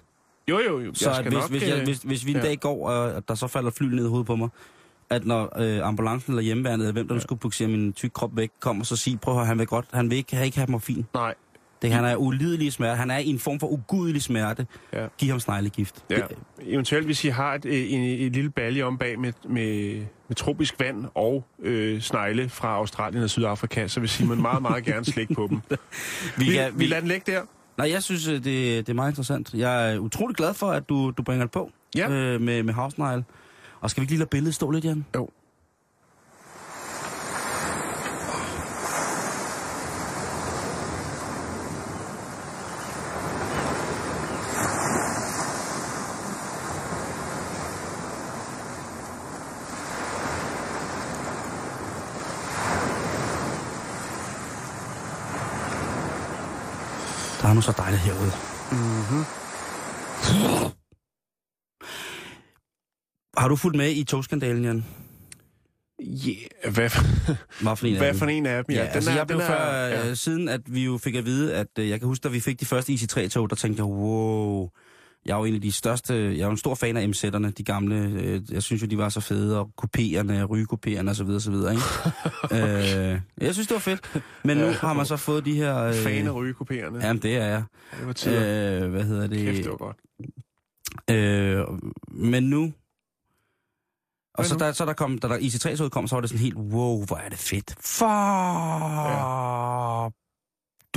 [0.49, 0.93] Jo, jo, jo.
[0.93, 2.43] Så jeg hvis, nok, hvis, jeg, øh, hvis, hvis vi en ja.
[2.43, 4.49] dag går, og der så falder fly ned i hovedet på mig,
[5.09, 7.21] at når øh, ambulancen eller hjemmeværnet, eller hvem der ja.
[7.21, 9.85] skulle buksere min tyk krop væk, kommer så sige, prøv at høre, han vil godt,
[9.93, 11.05] han vil ikke, han ikke have morfin.
[11.13, 11.33] Nej,
[11.81, 14.67] Det, han er ulidelig smerte, han er i en form for ugudelig smerte.
[14.93, 15.07] Ja.
[15.17, 16.03] Giv ham sneglegift.
[16.09, 16.17] ja.
[16.61, 19.95] Eventuelt, hvis I har et, et, et, et lille balje om bag med, med,
[20.27, 24.83] med tropisk vand og øh, snegle fra Australien og Sydafrika, så vil Simon meget, meget
[24.85, 25.61] gerne slikke på dem.
[26.37, 27.41] vi, Vi, kan, vi lader den ligge der.
[27.77, 29.53] Nej, jeg synes, øh, det, det er meget interessant.
[29.53, 32.09] Jeg er utrolig glad for, at du, du bringer det på Ja.
[32.09, 33.25] øh, med, med havsnegle.
[33.81, 35.05] Og skal vi ikke lige lade billedet stå lidt, Jan?
[35.15, 35.29] Jo.
[57.57, 58.31] Er nu så dejligt herude.
[58.71, 59.23] Mm-hmm.
[63.37, 64.85] Har du fulgt med i togskandalen, Jan?
[66.01, 67.03] Yeah, hvad, for,
[67.63, 68.17] Hvad for en af hvad dem?
[68.17, 68.75] for en af dem?
[68.75, 70.07] Ja, ja altså jeg blev er- før, ja.
[70.07, 70.13] ja.
[70.13, 72.59] siden at vi jo fik at vide, at øh, jeg kan huske, da vi fik
[72.59, 74.69] de første IC3-tog, der tænkte jeg, wow,
[75.25, 77.51] Jeg er jo en af de største, jeg er jo en stor fan af MZ'erne,
[77.51, 77.95] de gamle.
[77.95, 81.29] Øh, jeg synes jo, de var så fede, og kopierende, rygekopierende osv.
[81.29, 81.53] osv.
[81.53, 81.81] Ikke?
[83.11, 84.21] øh, jeg synes, det var fedt.
[84.43, 85.77] Men nu har man så fået de her...
[85.83, 87.05] Øh, Fan af rygekopierende.
[87.07, 87.63] Jamen, det er jeg.
[87.99, 88.83] Det var tider.
[88.83, 89.37] Øh, hvad hedder det?
[89.39, 89.97] Kæft, det var godt.
[91.09, 91.65] Øh,
[92.07, 92.73] men nu...
[94.33, 96.57] Og så der, så der kom, da der IC3-toget kom, så var det sådan helt,
[96.57, 97.75] wow, hvor er det fedt.
[97.79, 98.05] For...
[100.05, 100.09] Ja.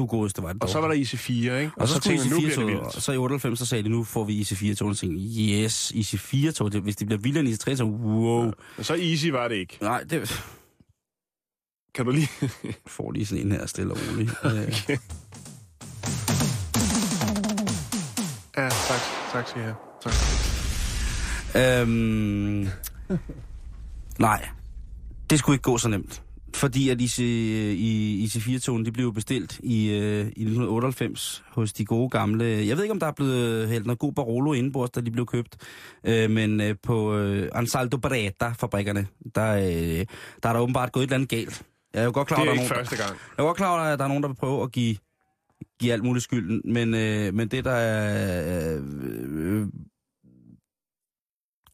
[0.00, 1.70] Du godeste, var det Og så var der IC4, ikke?
[1.76, 2.96] og så, så skulle tænkte man, nu bliver det IC4-toget, vildt.
[2.96, 6.72] og så i 98, så sagde de, nu får vi IC4-toget, og tænkte yes, IC4-toget,
[6.72, 8.44] det- hvis det bliver vildere end IC3, så wow.
[8.76, 9.78] Men så easy var det ikke.
[9.80, 10.42] Nej, det
[11.94, 12.28] Kan du lige...
[12.96, 14.30] får lige sådan en her stille og roligt.
[14.44, 14.52] Øh,
[18.56, 19.00] Ja, tak.
[19.32, 19.74] Tak skal I have.
[20.02, 20.12] Tak.
[21.82, 22.68] Øhm,
[24.18, 24.48] nej,
[25.30, 26.22] det skulle ikke gå så nemt.
[26.54, 32.08] Fordi at IC, i, IC4-togen, de blev bestilt i, øh, i 1998 hos de gode
[32.10, 32.44] gamle...
[32.44, 35.26] Jeg ved ikke, om der er blevet hældt noget god Barolo indenbords, da de blev
[35.26, 35.56] købt.
[36.06, 40.06] Øh, men øh, på øh, Ansaldo Beretta-fabrikkerne, der, øh,
[40.42, 41.62] der er der åbenbart gået et eller andet galt.
[41.94, 43.18] Jeg er jo godt klar, Det er ikke der er nogen, første gang.
[43.36, 44.96] jeg er godt klar at der er nogen, der vil prøve at give,
[45.80, 48.82] give alt muligt skylden, men, øh, men det, der er øh,
[49.62, 49.66] øh,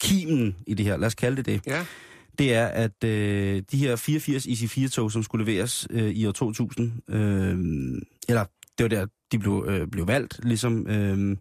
[0.00, 1.84] kimen i det her, lad os kalde det det, Ja.
[2.38, 6.92] Det er, at øh, de her 84 IC4-tog, som skulle leveres øh, i år 2000,
[7.14, 7.58] øh,
[8.28, 8.44] eller
[8.78, 11.36] det var der, de blev, øh, blev valgt, ligesom, øh,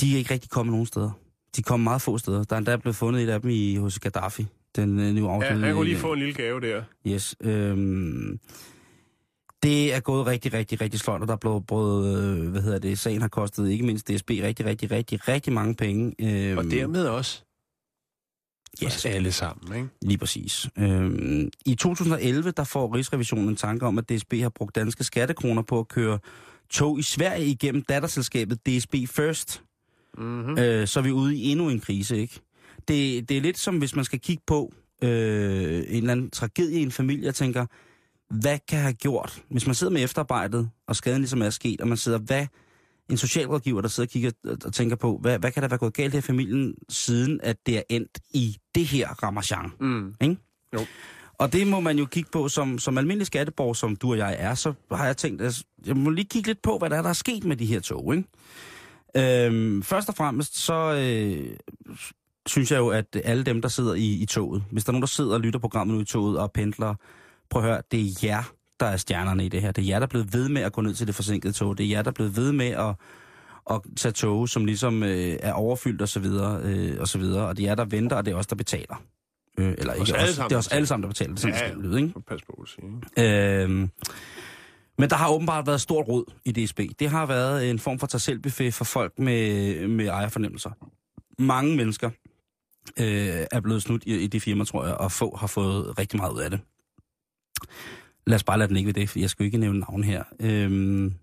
[0.00, 1.10] de er ikke rigtig kommet nogen steder.
[1.56, 2.44] De kom meget få steder.
[2.44, 4.46] Der er endda blevet fundet et af dem i, hos Gaddafi,
[4.76, 5.66] den øh, nu Ja, afdøde...
[5.66, 6.82] jeg kunne lige øh, få en lille gave der.
[7.06, 7.36] Yes.
[7.40, 8.38] Øhm,
[9.62, 12.78] det er gået rigtig, rigtig, rigtig sløjt, og der er blevet både, øh, hvad hedder
[12.78, 16.14] det, sagen har kostet ikke mindst DSB rigtig, rigtig, rigtig, rigtig mange penge.
[16.20, 17.44] Øhm, Og dermed også
[18.82, 19.88] ja, os alle sammen, ikke?
[20.02, 20.68] lige præcis.
[20.78, 25.62] Øhm, I 2011, der får Rigsrevisionen en tanke om, at DSB har brugt danske skattekroner
[25.62, 26.18] på at køre
[26.70, 29.62] tog i Sverige igennem datterselskabet DSB First.
[30.18, 30.58] Mm-hmm.
[30.58, 32.40] øh, så er vi ude i endnu en krise, ikke?
[32.88, 34.72] Det, det er lidt som, hvis man skal kigge på
[35.02, 37.66] øh, en eller anden tragedie i en familie og tænker,
[38.30, 41.88] hvad kan have gjort, hvis man sidder med efterarbejdet, og skaden ligesom er sket, og
[41.88, 42.46] man sidder, hvad,
[43.10, 44.30] en socialrådgiver, der sidder og kigger
[44.64, 47.56] og tænker på, hvad, hvad kan der være gået galt her i familien, siden at
[47.66, 49.72] det er endt i det her ramachan?
[49.80, 50.14] Mm.
[51.38, 54.36] Og det må man jo kigge på, som, som almindelig skatteborger, som du og jeg
[54.38, 57.02] er, så har jeg tænkt, at jeg må lige kigge lidt på, hvad der er,
[57.02, 58.28] der er sket med de her tog, ikke?
[59.16, 61.56] Øhm, først og fremmest, så øh,
[62.46, 65.02] synes jeg jo, at alle dem, der sidder i, i toget, hvis der er nogen,
[65.02, 66.94] der sidder og lytter programmet nu i toget og pendler,
[67.50, 68.42] prøv at høre, det er jer,
[68.84, 69.72] der er stjernerne i det her.
[69.72, 71.78] Det er jer, der er blevet ved med at gå ned til det forsinkede tog.
[71.78, 72.94] Det er jer, der er blevet ved med at,
[73.70, 77.46] at tage tog, som ligesom øh, er overfyldt og så videre, øh, og så videre.
[77.46, 79.02] Og det er jer, der venter, og det er os, der betaler.
[79.58, 81.34] Øh, eller ikke os, det er os alle sammen, der betaler.
[81.34, 82.20] Det er sådan, Ja, det skal lyde, ikke?
[82.28, 83.62] Pas på sige.
[83.62, 83.90] Øhm,
[84.98, 86.80] men der har åbenbart været stort råd i DSB.
[86.98, 90.70] Det har været en form for tag selv for folk med, med ejerfornemmelser.
[91.38, 92.10] Mange mennesker
[93.00, 96.20] øh, er blevet snudt i, i det firma, tror jeg, og få har fået rigtig
[96.20, 96.60] meget ud af det.
[98.26, 100.04] Lad os bare lade den ikke ved det, for jeg skal jo ikke nævne navn
[100.04, 100.24] her.
[100.40, 101.14] Øhm,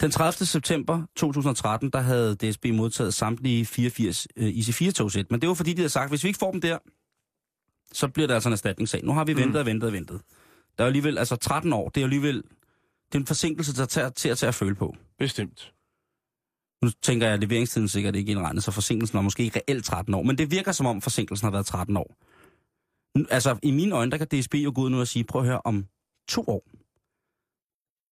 [0.00, 0.46] den 30.
[0.46, 5.78] september 2013, der havde DSB modtaget samtlige 84 øh, IC4-togsæt, men det var fordi, de
[5.78, 6.78] havde sagt, hvis vi ikke får dem der,
[7.92, 9.04] så bliver det altså en erstatningssag.
[9.04, 10.20] Nu har vi ventet og ventet og ventet.
[10.78, 12.36] Der er alligevel, altså 13 år, det er alligevel,
[13.06, 14.96] det er en forsinkelse, der tager til at tage at føle på.
[15.18, 15.72] Bestemt.
[16.82, 20.22] Nu tænker jeg, at leveringstiden sikkert ikke indregnet, så forsinkelsen er måske reelt 13 år.
[20.22, 22.16] Men det virker som om, forsinkelsen har været 13 år.
[23.30, 25.46] Altså, i mine øjne, der kan DSB jo gå ud nu og sige, prøv at
[25.46, 25.86] høre, om
[26.28, 26.64] to år,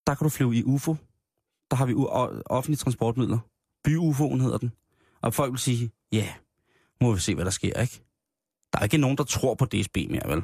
[0.06, 0.96] der kan du flyve i UFO.
[1.70, 1.94] Der har vi
[2.46, 3.38] offentlige transportmidler.
[3.88, 4.72] By-UFO'en hedder den.
[5.22, 6.34] Og folk vil sige, ja, yeah,
[7.00, 8.02] må vi se, hvad der sker, ikke?
[8.72, 10.42] Der er ikke nogen, der tror på DSB mere, vel?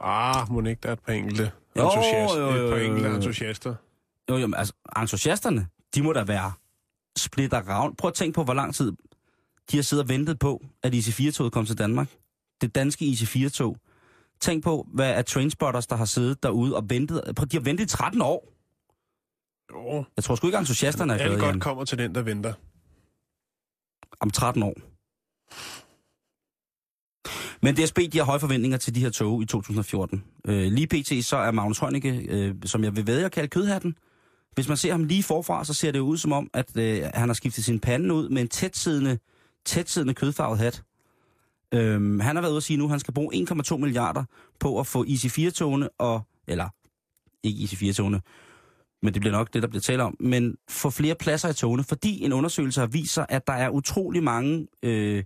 [0.00, 2.40] Ah, må ikke, der er et par enkelte Jo, entusiaster.
[2.40, 3.74] jo, jo, Et par enkelte entusiaster.
[4.30, 6.52] Jo, jo, men altså, entusiasterne, de må da være
[7.18, 7.96] splitter ravn.
[7.96, 8.92] Prøv at tænke på, hvor lang tid
[9.70, 12.08] de har siddet og ventet på, at IC4-toget kom til Danmark.
[12.60, 13.76] Det danske IC4-tog.
[14.42, 17.22] Tænk på, hvad er trainspotters, der har siddet derude og ventet.
[17.52, 18.48] De har ventet i 13 år.
[19.72, 21.60] Jo, Jeg tror sgu ikke, entusiasterne er alt glade, godt Jan.
[21.60, 22.52] kommer til den, der venter.
[24.20, 24.74] Om 13 år.
[27.64, 30.24] Men DSB, de har høje forventninger til de her tog i 2014.
[30.46, 31.24] Øh, lige pt.
[31.24, 33.94] så er Magnus Heunicke, øh, som jeg vil ved at kalde kødhatten.
[34.54, 37.28] Hvis man ser ham lige forfra, så ser det ud som om, at øh, han
[37.28, 39.18] har skiftet sin pande ud med en tætsiddende,
[39.66, 40.82] tætsiddende kødfarvet hat.
[41.74, 44.24] Øhm, han har været ude at sige nu, at han skal bruge 1,2 milliarder
[44.60, 46.68] på at få IC4-togene og, eller
[47.42, 48.20] ikke IC4-togene,
[49.02, 51.84] men det bliver nok det, der bliver talt om, men få flere pladser i togene,
[51.84, 55.24] fordi en undersøgelse har vist sig, at der er utrolig mange, øh,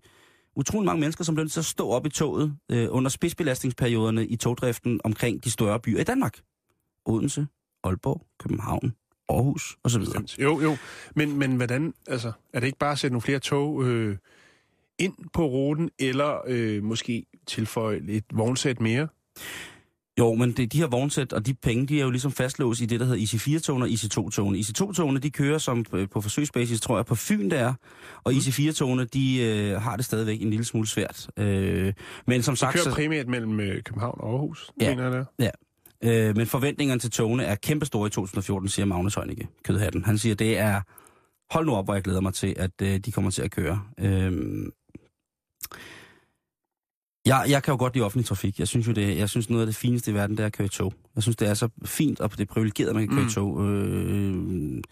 [0.57, 4.27] utrolig mange mennesker, som bliver nødt til at stå op i toget øh, under spidsbelastningsperioderne
[4.27, 6.39] i togdriften omkring de større byer i Danmark.
[7.07, 7.47] Odense,
[7.85, 8.95] Aalborg, København,
[9.29, 10.23] Aarhus og så videre.
[10.39, 10.77] Jo, jo.
[11.15, 14.17] Men, men hvordan, altså, er det ikke bare at sætte nogle flere tog øh,
[14.99, 19.09] ind på ruten, eller øh, måske tilføje et vognsæt mere?
[20.19, 22.87] Jo, men det, de her vognsæt og de penge, de er jo ligesom fastlåst i
[22.87, 24.59] det, der hedder IC4-togene og IC2-togene.
[24.59, 27.75] IC2-togene, de kører som øh, på forsøgsbasis, tror jeg, på Fyn der,
[28.25, 28.39] og Mm.
[28.39, 31.29] IC4-togene, de øh, har det stadigvæk en lille smule svært.
[31.39, 31.93] Øh,
[32.27, 34.91] men som De sagt, kører så, primært mellem øh, København og Aarhus, Ja.
[34.91, 35.51] mener jeg det.
[36.03, 36.29] er.
[36.29, 40.05] øh, men forventningerne til togene er kæmpestore i 2014, siger Magnus Heunicke, kødhatten.
[40.05, 40.81] Han siger, det er,
[41.55, 43.83] hold nu op, hvor jeg glæder mig til, at øh, de kommer til at køre.
[44.01, 44.33] Øh,
[47.27, 48.59] jeg, jeg kan jo godt lide offentlig trafik.
[48.59, 50.53] Jeg synes jo, det, jeg synes noget af det fineste i verden, det er at
[50.53, 50.95] køre i tog.
[51.15, 53.31] Jeg synes, det er så fint, og det er privilegeret, at man kan køre Mm.
[53.31, 53.67] i tog.
[53.67, 54.83] Øh,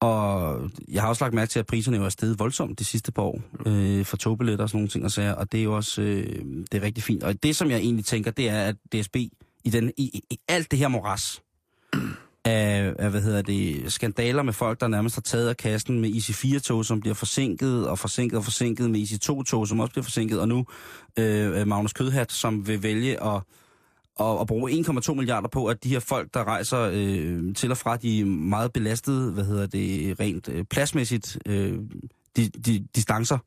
[0.00, 3.12] og jeg har også lagt mærke til, at priserne jo er steget voldsomt de sidste
[3.12, 5.76] par år øh, for togbilletter og sådan nogle ting og sager, og det er jo
[5.76, 7.22] også øh, det er rigtig fint.
[7.22, 10.38] Og det, som jeg egentlig tænker, det er, at DSB i, den, i, i, i
[10.48, 11.42] alt det her moras
[12.46, 16.10] af, af, hvad hedder det, skandaler med folk, der nærmest har taget af kassen med
[16.10, 20.48] IC4-tog, som bliver forsinket og forsinket og forsinket, med IC2-tog, som også bliver forsinket, og
[20.48, 20.66] nu
[21.18, 23.42] øh, Magnus Kødhat, som vil vælge at,
[24.20, 27.76] at, at bruge 1,2 milliarder på, at de her folk, der rejser øh, til og
[27.76, 31.78] fra de meget belastede, hvad hedder det, rent øh, pladsmæssigt, øh,
[32.36, 33.38] de, de, distancer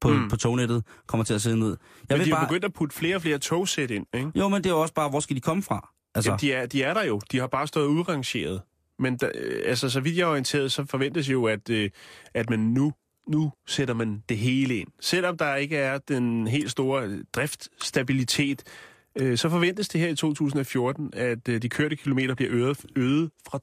[0.00, 0.28] på, mm.
[0.28, 1.68] På tognettet, kommer til at sidde ned.
[1.68, 1.76] Jeg
[2.08, 4.30] Men vil de har bare, begyndt at putte flere og flere togsæt ind, ikke?
[4.34, 5.90] jo, men det er også bare, hvor skal de komme fra?
[6.14, 7.20] Altså, Jamen, de, er, de er der jo.
[7.32, 8.62] De har bare stået udrangeret.
[8.98, 11.90] Men der, øh, altså, så vidt jeg er orienteret, så forventes jo, at, øh,
[12.34, 12.92] at man nu,
[13.28, 14.88] nu sætter man det hele ind.
[15.00, 18.62] Selvom der ikke er den helt store driftstabilitet,
[19.18, 23.30] øh, så forventes det her i 2014, at øh, de kørte kilometer bliver øget, øget
[23.48, 23.58] fra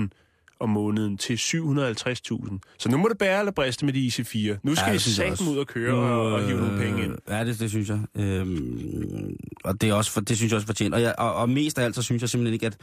[0.00, 0.27] 200.000
[0.60, 2.58] om måneden til 750.000.
[2.78, 4.58] Så nu må det bære eller briste med de IC4.
[4.62, 7.12] Nu skal Ja, jeg satme ud og køre og, og hive nogle penge ind.
[7.12, 8.00] Øh, Ja, det, det synes jeg.
[8.16, 10.94] Øhm, og det, er også for, det synes jeg også fortjent.
[10.94, 12.76] Og, jeg, og, og mest af alt, så synes jeg simpelthen ikke, at,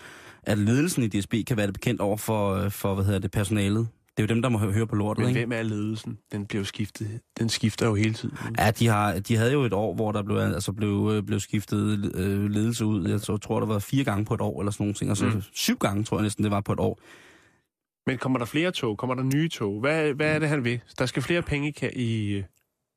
[0.43, 3.31] at ledelsen i DSB kan være det bekendt over for, øh, for hvad hedder det,
[3.31, 3.87] personalet.
[4.17, 5.39] Det er jo dem, der må hø- høre på lortet, Men ikke?
[5.47, 6.17] hvem er ledelsen?
[6.31, 7.07] Den bliver jo skiftet.
[7.39, 8.37] Den skifter jo hele tiden.
[8.59, 11.39] Ja, de, har, de havde jo et år, hvor der blev, altså blev, øh, blev
[11.39, 13.07] skiftet øh, ledelse ud.
[13.09, 15.11] Jeg tror, der var fire gange på et år, eller sådan nogle ting.
[15.11, 15.41] Og så Mm.
[15.53, 16.99] syv gange, tror jeg næsten, det var på et år.
[18.07, 18.97] Men kommer der flere tog?
[18.97, 19.79] Kommer der nye tog?
[19.79, 20.81] Hvad, hvad er det, han vil?
[20.99, 22.43] Der skal flere penge i, øh,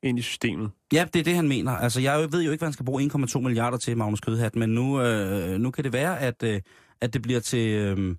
[0.02, 0.70] ind i systemet.
[0.92, 1.72] Ja, det er det, han mener.
[1.72, 4.70] Altså, jeg ved jo ikke, hvad han skal bruge 1,2 milliarder til, Magnus Kødhat, men
[4.70, 6.60] nu, øh, nu kan det være, at, øh,
[7.00, 8.16] at det bliver til, øh,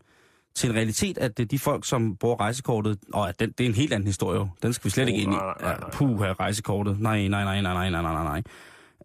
[0.56, 3.68] til en realitet, at er de folk, som bruger rejsekortet, og at den, det er
[3.70, 4.48] en helt anden historie, jo.
[4.64, 5.36] den skal vi slet Oh, ikke ind i.
[5.36, 7.00] nej, Puh, her rejsekortet.
[7.00, 8.42] Nej, nej, nej, nej, nej, nej, nej,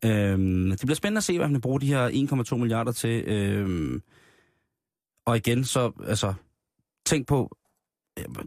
[0.03, 0.11] nej.
[0.13, 2.09] Øhm, det bliver spændende at se, hvad han vil bruge de her
[2.53, 3.25] 1,2 milliarder til.
[3.27, 4.03] Øhm,
[5.27, 6.35] og igen, så, altså,
[7.07, 7.64] tænk på, øh,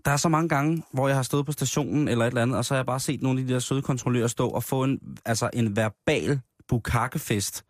[0.05, 2.57] der er så mange gange, hvor jeg har stået på stationen eller et eller andet,
[2.57, 4.84] og så har jeg bare set nogle af de der søde kontrollører stå og få
[4.84, 7.65] en, altså en verbal bukakkefest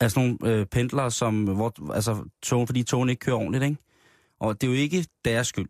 [0.00, 3.76] af sådan nogle øh, pendlere, som, hvor, altså, tog, fordi togene ikke kører ordentligt, ikke?
[4.40, 5.68] Og det er jo ikke deres skyld.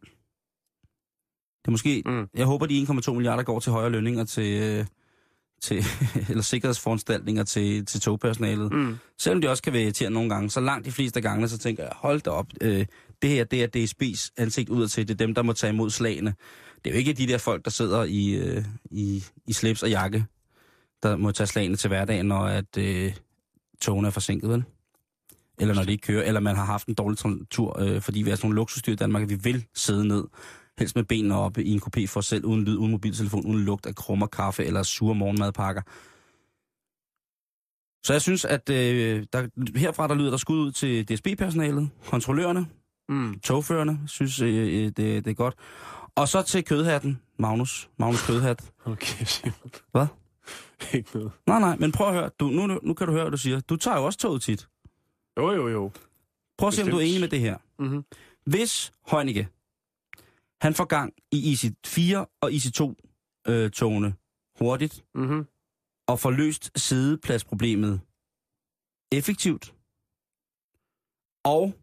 [1.62, 2.28] Det er måske, mm.
[2.34, 4.86] Jeg håber, de 1,2 milliarder går til højere lønninger til, øh,
[5.62, 5.84] til
[6.30, 8.72] eller sikkerhedsforanstaltninger til, til togpersonalet.
[8.72, 8.96] Mm.
[9.18, 11.82] Selvom det også kan være irriterende nogle gange, så langt de fleste gange, så tænker
[11.82, 12.86] jeg, hold da op, øh,
[13.22, 15.90] det her, det er DSB's ansigt ud til, det er dem, der må tage imod
[15.90, 16.34] slagene.
[16.84, 19.90] Det er jo ikke de der folk, der sidder i, øh, i, i slips og
[19.90, 20.24] jakke,
[21.02, 23.12] der må tage slagene til hverdagen, når at, øh,
[23.80, 24.64] togene er forsinket, vel?
[25.58, 28.22] Eller når de ikke kører, eller man har haft en dårlig tur, tur, øh, fordi
[28.22, 30.24] vi er sådan nogle luksusdyr i Danmark, at vi vil sidde ned,
[30.78, 33.64] helst med benene oppe i en kopé for os selv, uden lyd, uden mobiltelefon, uden
[33.64, 35.82] lugt af krummer, kaffe eller sure morgenmadpakker.
[38.06, 39.48] Så jeg synes, at øh, der,
[39.78, 42.66] herfra der lyder der skud ud til DSB-personalet, kontrollørerne,
[43.08, 43.40] Mm.
[43.40, 45.54] togførerne, synes øh, øh, det, det er godt.
[46.14, 48.72] Og så til kødhatten, Magnus, Magnus Kødhat.
[48.84, 49.70] Okay, Simon.
[49.92, 50.06] Hvad?
[50.94, 51.32] Ikke noget.
[51.46, 53.60] Nej, nej, men prøv at høre, du, nu, nu kan du høre, hvad du siger.
[53.60, 54.68] Du tager jo også toget tit.
[55.38, 55.90] Jo, jo, jo.
[56.58, 57.58] Prøv at se, om du er enig med det her.
[57.78, 58.04] Mm-hmm.
[58.46, 59.48] Hvis Heunicke,
[60.60, 64.14] han får gang i IC4 og IC2-togene
[64.58, 65.46] hurtigt, Mm-hmm.
[66.06, 68.00] og får løst sidepladsproblemet
[69.12, 69.74] effektivt,
[71.44, 71.74] og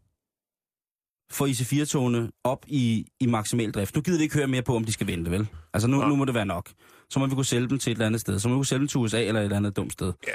[1.30, 3.94] får IC4-togene op i, i maksimal drift.
[3.94, 5.48] Nu gider vi ikke høre mere på, om de skal vente, vel?
[5.72, 6.08] Altså nu, Nej.
[6.08, 6.70] nu må det være nok.
[7.10, 8.38] Så må vi kunne sælge dem til et eller andet sted.
[8.38, 10.12] Så må vi kunne sælge dem til USA eller et eller andet dumt sted.
[10.26, 10.32] Ja,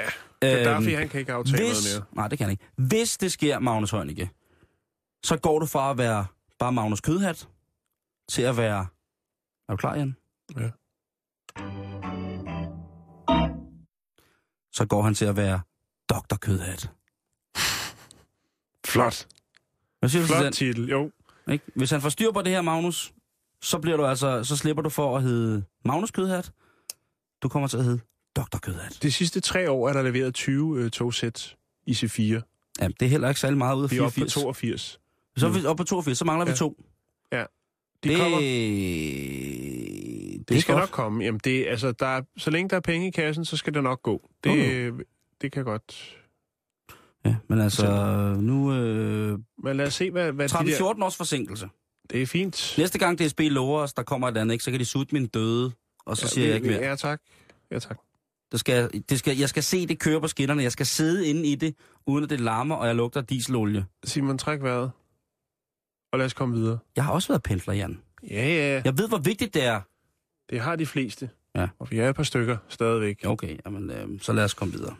[0.48, 2.16] Gaddafi, Øhm, han kan ikke aftale hvis, noget mere.
[2.22, 2.64] Nej, det kan han ikke.
[2.76, 4.30] Hvis det sker, Magnus Heunicke,
[5.24, 6.26] så går du fra at være
[6.58, 7.48] bare Magnus Kødhat,
[8.28, 8.86] til at være...
[9.68, 10.16] Er du klar, Jan?
[10.60, 10.70] Ja.
[14.72, 15.60] Så går han til at være
[16.08, 16.36] Dr.
[16.36, 16.90] Kødhat.
[18.86, 19.26] Flot.
[20.00, 20.52] Hvad siger du Flot den?
[20.52, 21.10] titel, jo.
[21.52, 21.64] Ikke?
[21.74, 23.12] Hvis han får styr på det her, Magnus,
[23.62, 26.52] så bliver du altså, så slipper du for at hedde Magnus Kødhat.
[27.42, 28.00] Du kommer til at hedde
[28.36, 28.58] Dr.
[28.62, 28.98] Kødhat.
[29.02, 32.22] De sidste tre år er der leveret 20 øh, togsæt i C4.
[32.80, 34.32] Ja, det er heller ikke særlig meget ud af Vi er oppe på 84.
[34.34, 35.00] 82.
[35.36, 36.56] Så er vi oppe på 82, så mangler vi Ja.
[36.56, 36.82] to.
[38.04, 38.38] De det, kommer.
[38.38, 38.48] det,
[40.48, 40.82] Det skal godt.
[40.82, 41.24] nok komme.
[41.24, 43.82] Jamen, det, altså, der er, så længe der er penge i kassen, så skal det
[43.82, 44.30] nok gå.
[44.44, 44.92] Det, Okay.
[45.40, 46.16] det kan godt...
[47.24, 47.86] Ja, men altså,
[48.40, 48.74] nu...
[48.74, 50.94] Øh, Men lad os se, hvad, hvad de der...
[50.94, 51.68] 13-14 års forsinkelse.
[52.10, 52.74] Det er fint.
[52.78, 55.26] Næste gang DSB lover os, der kommer et andet, ikke, så kan de sutte min
[55.26, 55.72] døde,
[56.06, 56.88] og så ja, siger vi- jeg ikke mere.
[56.88, 57.20] Ja, tak.
[57.70, 57.98] Ja, tak.
[58.52, 60.62] Det skal, det skal, jeg skal se det køre på skinnerne.
[60.62, 61.74] Jeg skal sidde inde i det,
[62.06, 63.84] uden at det larmer, og jeg lugter dieselolie.
[64.04, 64.90] Simon, træk vejret.
[66.12, 66.78] Og lad os komme videre.
[66.96, 68.00] Jeg har også været pendler, Jan.
[68.30, 68.82] Ja, ja.
[68.84, 69.80] Jeg ved, hvor vigtigt det er.
[70.50, 71.30] Det har de fleste.
[71.54, 71.68] Ja.
[71.78, 73.20] Og vi er et par stykker stadigvæk.
[73.26, 74.94] Okay, jamen, øh, så lad os komme videre.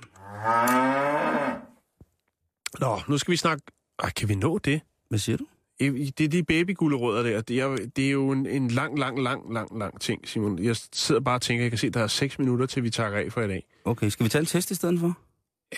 [2.81, 3.62] Nå, nu skal vi snakke...
[3.99, 4.81] Ej, kan vi nå det?
[5.09, 5.47] Hvad siger du?
[5.81, 7.41] Det er de babygullerødder der.
[7.41, 10.59] Det er, det er jo en, en lang, lang, lang, lang, lang ting, Simon.
[10.59, 12.91] Jeg sidder bare og tænker, jeg kan se, at der er 6 minutter, til vi
[12.91, 13.66] tager af for i dag.
[13.85, 15.18] Okay, skal vi tage en test i stedet for?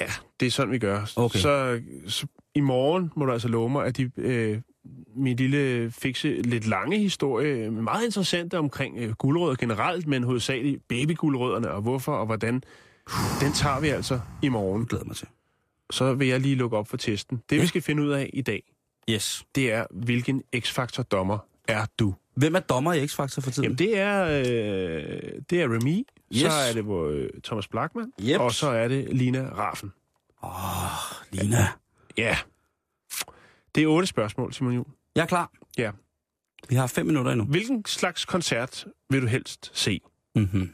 [0.01, 0.07] Ja,
[0.41, 1.11] det er sådan, vi gør.
[1.17, 1.39] Okay.
[1.39, 4.61] Så, så i morgen må du altså love mig, at de, øh,
[5.17, 11.71] min lille fikse, lidt lange historie, meget interessante omkring øh, guldrødder generelt, men hovedsageligt babyguldrødderne,
[11.71, 12.63] og hvorfor og hvordan,
[13.41, 14.81] den tager vi altså i morgen.
[14.81, 15.29] Det glæder mig til.
[15.93, 17.43] Så vil jeg lige lukke op for testen.
[17.51, 17.61] Det, Ja.
[17.61, 18.63] vi skal finde ud af i dag,
[19.11, 19.45] Yes.
[19.55, 21.39] det er, hvilken X-Factor dommer
[21.69, 22.15] er du?
[22.35, 23.63] Hvem er dommer i X-Factor for tiden?
[23.63, 25.99] Jamen, det er, øh, det er Remy,
[26.33, 26.41] Yes.
[26.41, 28.41] så er det øh, Thomas Blackman, Yep.
[28.41, 29.93] og så er det Lina Raffen.
[30.45, 30.51] Åh,
[31.33, 31.67] Lina.
[32.19, 32.37] Ja.
[33.75, 34.89] Det er otte spørgsmål, Simon Juhl.
[35.17, 35.51] Jeg er klar.
[35.79, 35.91] Ja.
[36.69, 37.45] Vi har fem minutter endnu.
[37.47, 40.01] Hvilken slags koncert vil du helst se?
[40.35, 40.73] Mm-hmm.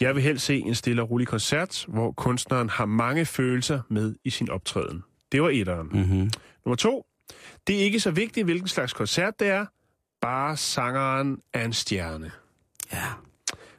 [0.00, 4.14] Jeg vil helst se en stille og rolig koncert, hvor kunstneren har mange følelser med
[4.24, 5.04] i sin optræden.
[5.32, 5.88] Det var etteren.
[5.92, 6.30] Mm-hmm.
[6.64, 7.06] Nummer to.
[7.66, 9.66] Det er ikke så vigtigt, hvilken slags koncert det er.
[10.20, 12.30] Bare sangeren er en stjerne.
[12.92, 13.04] Ja.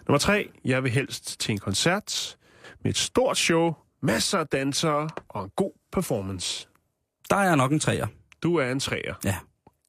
[0.07, 0.49] Nummer tre.
[0.65, 2.37] Jeg vil helst til en koncert
[2.83, 6.67] med et stort show, masser af dansere og en god performance.
[7.29, 8.07] Der er jeg nok en træer.
[8.43, 9.13] Du er en træer.
[9.23, 9.35] Ja.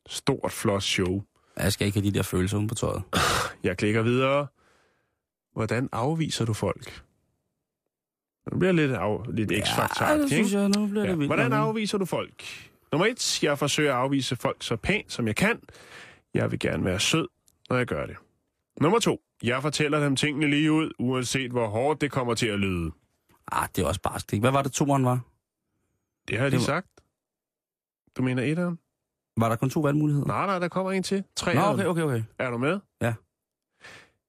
[0.09, 1.23] Stort, flot show.
[1.57, 3.03] Jeg skal ikke have de der følelser på tøjet.
[3.65, 4.47] Jeg klikker videre.
[5.57, 7.03] Hvordan afviser du folk?
[8.53, 11.11] Nu bliver lidt, af, lidt x-faktor ja, det synes jeg, nu bliver Ja.
[11.11, 11.29] det vildt.
[11.29, 12.43] Hvordan afviser du folk?
[12.93, 15.61] Nummer et, jeg forsøger at afvise folk så pænt, som jeg kan.
[16.35, 17.29] Jeg vil gerne være sød,
[17.71, 18.17] når jeg gør det.
[18.81, 22.59] Nummer to, jeg fortæller dem tingene lige ud, uanset hvor hårdt det kommer til at
[22.59, 22.91] lyde.
[23.53, 24.41] Ah, det er også barskt, ikke?
[24.41, 25.21] Hvad var det, toeren var?
[26.29, 26.87] Det har de Det var- sagt.
[28.17, 28.79] Du mener etteren?
[29.37, 30.27] Var der kun to valgmuligheder?
[30.27, 31.25] Nej, nej, der kommer en til.
[31.37, 32.23] Tre Nå, okay, okay, okay.
[32.39, 32.81] Er du med?
[33.03, 33.15] Ja.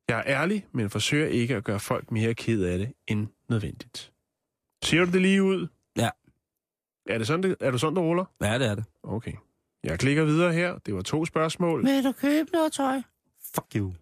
[0.09, 4.11] Jeg er ærlig, men forsøger ikke at gøre folk mere ked af det end nødvendigt.
[4.83, 5.67] Siger du det lige ud?
[5.97, 6.09] Ja.
[7.09, 8.25] Er, det sådan, det, er du sådan, du ruller?
[8.41, 8.83] Ja, det er det.
[9.03, 9.33] Okay.
[9.83, 10.77] Jeg klikker videre her.
[10.85, 11.85] Det var to spørgsmål.
[11.85, 13.01] Vil du købe noget tøj?
[13.55, 13.93] Fuck you.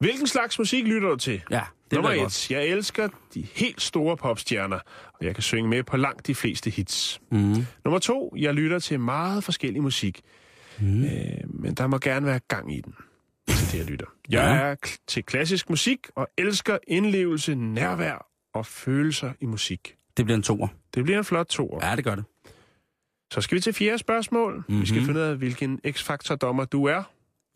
[0.00, 1.42] Hvilken slags musik lytter du til?
[1.50, 2.18] Ja, det Nummer et.
[2.20, 2.50] godt.
[2.50, 4.78] Jeg elsker de helt store popstjerner,
[5.14, 7.20] og jeg kan synge med på langt de fleste hits.
[7.30, 7.54] Mm.
[7.84, 8.34] Nummer to.
[8.36, 10.20] Jeg lytter til meget forskellig musik,
[10.80, 11.04] Mm.
[11.04, 11.10] øh,
[11.60, 12.94] men der må gerne være gang i den.
[13.48, 14.06] Til det, jeg lytter.
[14.30, 14.56] Jeg Ja.
[14.70, 19.96] er til klassisk musik og elsker indlevelse, nærvær og følelser i musik.
[20.16, 20.68] Det bliver en toer.
[20.94, 21.86] Det bliver en flot toer.
[21.88, 22.24] Ja, det gør det.
[23.32, 24.54] Så skal vi til fjerde spørgsmål.
[24.56, 24.80] Mm-hmm.
[24.80, 25.06] Vi skal Mhm.
[25.06, 27.02] finde ud af, hvilken X-Factor-dommer du er.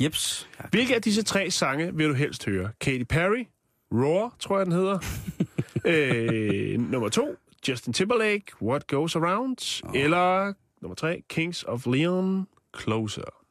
[0.03, 0.49] Jeps.
[0.71, 2.71] Hvilke af disse tre sange vil du helst høre?
[2.81, 3.45] Katy Perry,
[3.93, 4.99] Roar, tror jeg den hedder.
[5.85, 7.37] øh, nummer to,
[7.69, 9.83] Justin Timberlake, What Goes Around.
[9.85, 9.91] Oh.
[10.01, 12.47] Eller nummer tre, Kings of Leon,
[12.81, 13.42] Closer.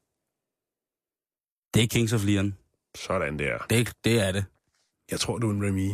[1.73, 2.55] Det er Kings of Leon.
[2.95, 3.57] Sådan der.
[3.69, 4.45] Det, det er det.
[5.11, 5.89] Jeg tror, du er en Remy.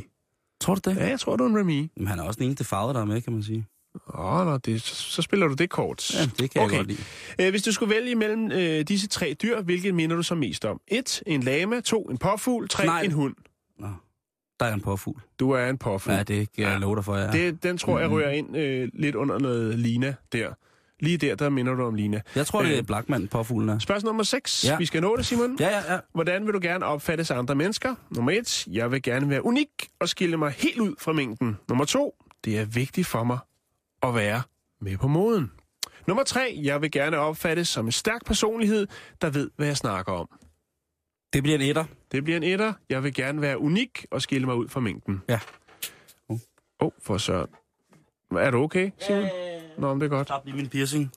[0.61, 0.97] Tror du det?
[0.97, 1.89] Ja, jeg tror, du er en Remy.
[1.97, 3.65] Men han er også den eneste farve, der er med, kan man sige.
[4.13, 6.13] Åh, nå, det, så, så spiller du det kort.
[6.13, 6.71] Ja, det kan Okay.
[6.71, 7.01] jeg godt lide.
[7.41, 10.65] Øh, hvis du skulle vælge mellem øh, disse tre dyr, hvilket minder du så mest
[10.65, 10.81] om?
[10.87, 11.23] 1.
[11.27, 11.79] En lama.
[11.81, 12.03] 2.
[12.03, 12.67] En påfugl.
[12.69, 12.83] 3.
[12.83, 13.05] Snegl.
[13.05, 13.35] En hund.
[13.79, 13.87] Nå.
[14.59, 15.21] Der er en påfugl.
[15.39, 16.13] Du er en påfugl.
[16.15, 16.77] Ja, det kan jeg Ja.
[16.77, 17.31] love dig for, ja.
[17.31, 20.53] Det, den tror jeg rører ind øh, lidt under noget Lina der.
[20.99, 22.21] Lige der, der minder du om Lina.
[22.35, 22.83] Jeg tror, det er Øh.
[22.85, 23.79] Blackman, påfuglen er.
[23.79, 24.65] Spørgsmål nummer 6.
[24.65, 24.77] Ja.
[24.77, 25.57] Vi skal nå det, Simon.
[25.59, 25.99] Ja, ja, ja.
[26.13, 27.95] Hvordan vil du gerne opfattes af andre mennesker?
[28.11, 28.67] Nummer 1.
[28.71, 29.69] Jeg vil gerne være unik
[29.99, 31.57] og skille mig helt ud fra mængden.
[31.69, 32.15] Nummer 2.
[32.45, 33.37] Det er vigtigt for mig
[34.03, 34.41] at være
[34.81, 35.51] med på moden.
[36.07, 36.59] Nummer 3.
[36.63, 38.87] Jeg vil gerne opfattes som en stærk personlighed,
[39.21, 40.29] der ved, hvad jeg snakker om.
[41.33, 41.85] Det bliver en etter.
[42.11, 42.73] Det bliver en etter.
[42.89, 45.21] Jeg vil gerne være unik og skille mig ud fra mængden.
[45.29, 45.39] Ja.
[46.29, 46.37] Åh,
[46.79, 47.49] oh, for søren.
[48.31, 49.23] Er du okay, Simon?
[49.77, 50.27] Nå, men det er godt.
[50.27, 51.11] Tabte lige min piercing.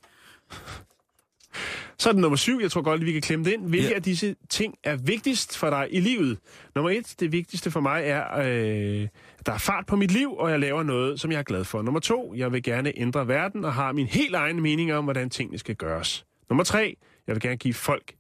[1.99, 2.59] Så er det nummer syv.
[2.63, 3.69] Jeg tror godt, at vi kan klemme det ind.
[3.69, 3.95] Hvilke Ja.
[3.95, 6.39] af disse ting er vigtigst for dig i livet?
[6.75, 9.09] Nummer et, det vigtigste for mig er, øh,
[9.39, 11.65] at der er fart på mit liv, og jeg laver noget, som jeg er glad
[11.65, 11.83] for.
[11.83, 15.31] Nummer to, jeg vil gerne ændre verden og har min helt egen mening om, hvordan
[15.31, 16.27] tingene skal gøres.
[16.51, 16.97] Nummer tre,
[17.27, 18.13] jeg vil gerne give folk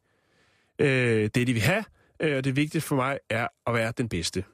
[0.78, 1.84] øh, det, de vil have.
[2.20, 4.44] Øh, og det vigtigste for mig er at være den bedste.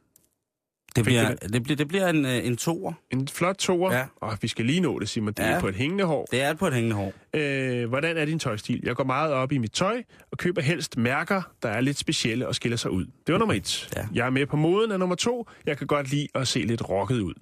[0.96, 2.92] Det bliver, det bliver, det bliver en, øh, en toer.
[3.10, 4.06] En flot toer, Ja.
[4.16, 5.32] og vi skal lige nå det, Simon.
[5.32, 5.60] Det er Ja.
[5.60, 6.24] på et hængende hår.
[6.30, 7.12] Det er på et hængende hår.
[7.34, 8.80] Øh, hvordan er din tøjstil?
[8.84, 12.48] Jeg går meget op i mit tøj, og køber helst mærker, der er lidt specielle
[12.48, 13.04] og skiller sig ud.
[13.26, 13.88] Det var nummer et.
[13.96, 14.06] Ja.
[14.14, 15.48] Jeg er med på moden af nummer to.
[15.66, 17.34] Jeg kan godt lide at se lidt rocket ud.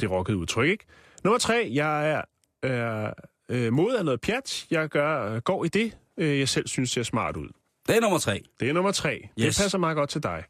[0.00, 0.84] Det er rocket udtryk, ikke?
[1.24, 1.70] Nummer tre.
[1.74, 2.22] Jeg er
[2.64, 3.12] øh,
[3.66, 4.66] øh, mod af noget pjat.
[4.70, 7.48] Jeg gør, går i det, øh, jeg selv synes ser smart ud.
[7.88, 8.42] Det er nummer tre.
[8.60, 9.28] Det er nummer tre.
[9.40, 9.56] Yes.
[9.56, 10.44] Det passer meget godt til dig.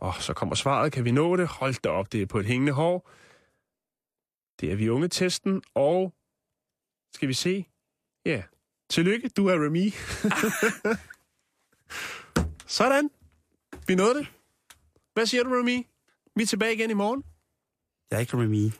[0.00, 0.92] Og så kommer svaret.
[0.92, 1.48] Kan vi nå det?
[1.48, 3.10] Hold da op, det er på et hængende hår.
[4.60, 6.14] Det er vi unge testen, og
[7.14, 7.66] skal vi se?
[8.26, 8.42] Ja.
[8.90, 9.92] Tillykke, du er Remy.
[12.66, 13.10] Sådan.
[13.86, 14.26] Vi nåede det.
[15.14, 15.86] Hvad siger du, Remy?
[16.36, 17.24] Vi er tilbage igen i morgen.
[18.10, 18.70] Jeg er ikke Remy.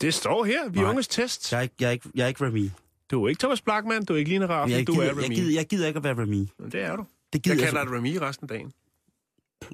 [0.00, 0.68] Det står her.
[0.68, 0.90] Vi Nej.
[0.90, 1.52] unges test.
[1.52, 2.70] Jeg er ikke, jeg er ikke, jeg er ikke Remy.
[3.10, 5.24] Du er ikke Thomas Blackman, du er ikke Line Raffen, Jeg du gider, er jeg,
[5.24, 5.34] Remy.
[5.34, 6.48] gider, jeg gider ikke at være Remy.
[6.72, 7.06] Det er du.
[7.32, 8.72] Det gider Jeg jeg, kalder dig Remy resten af dagen.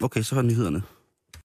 [0.02, 0.82] Okay, så har nyhederne.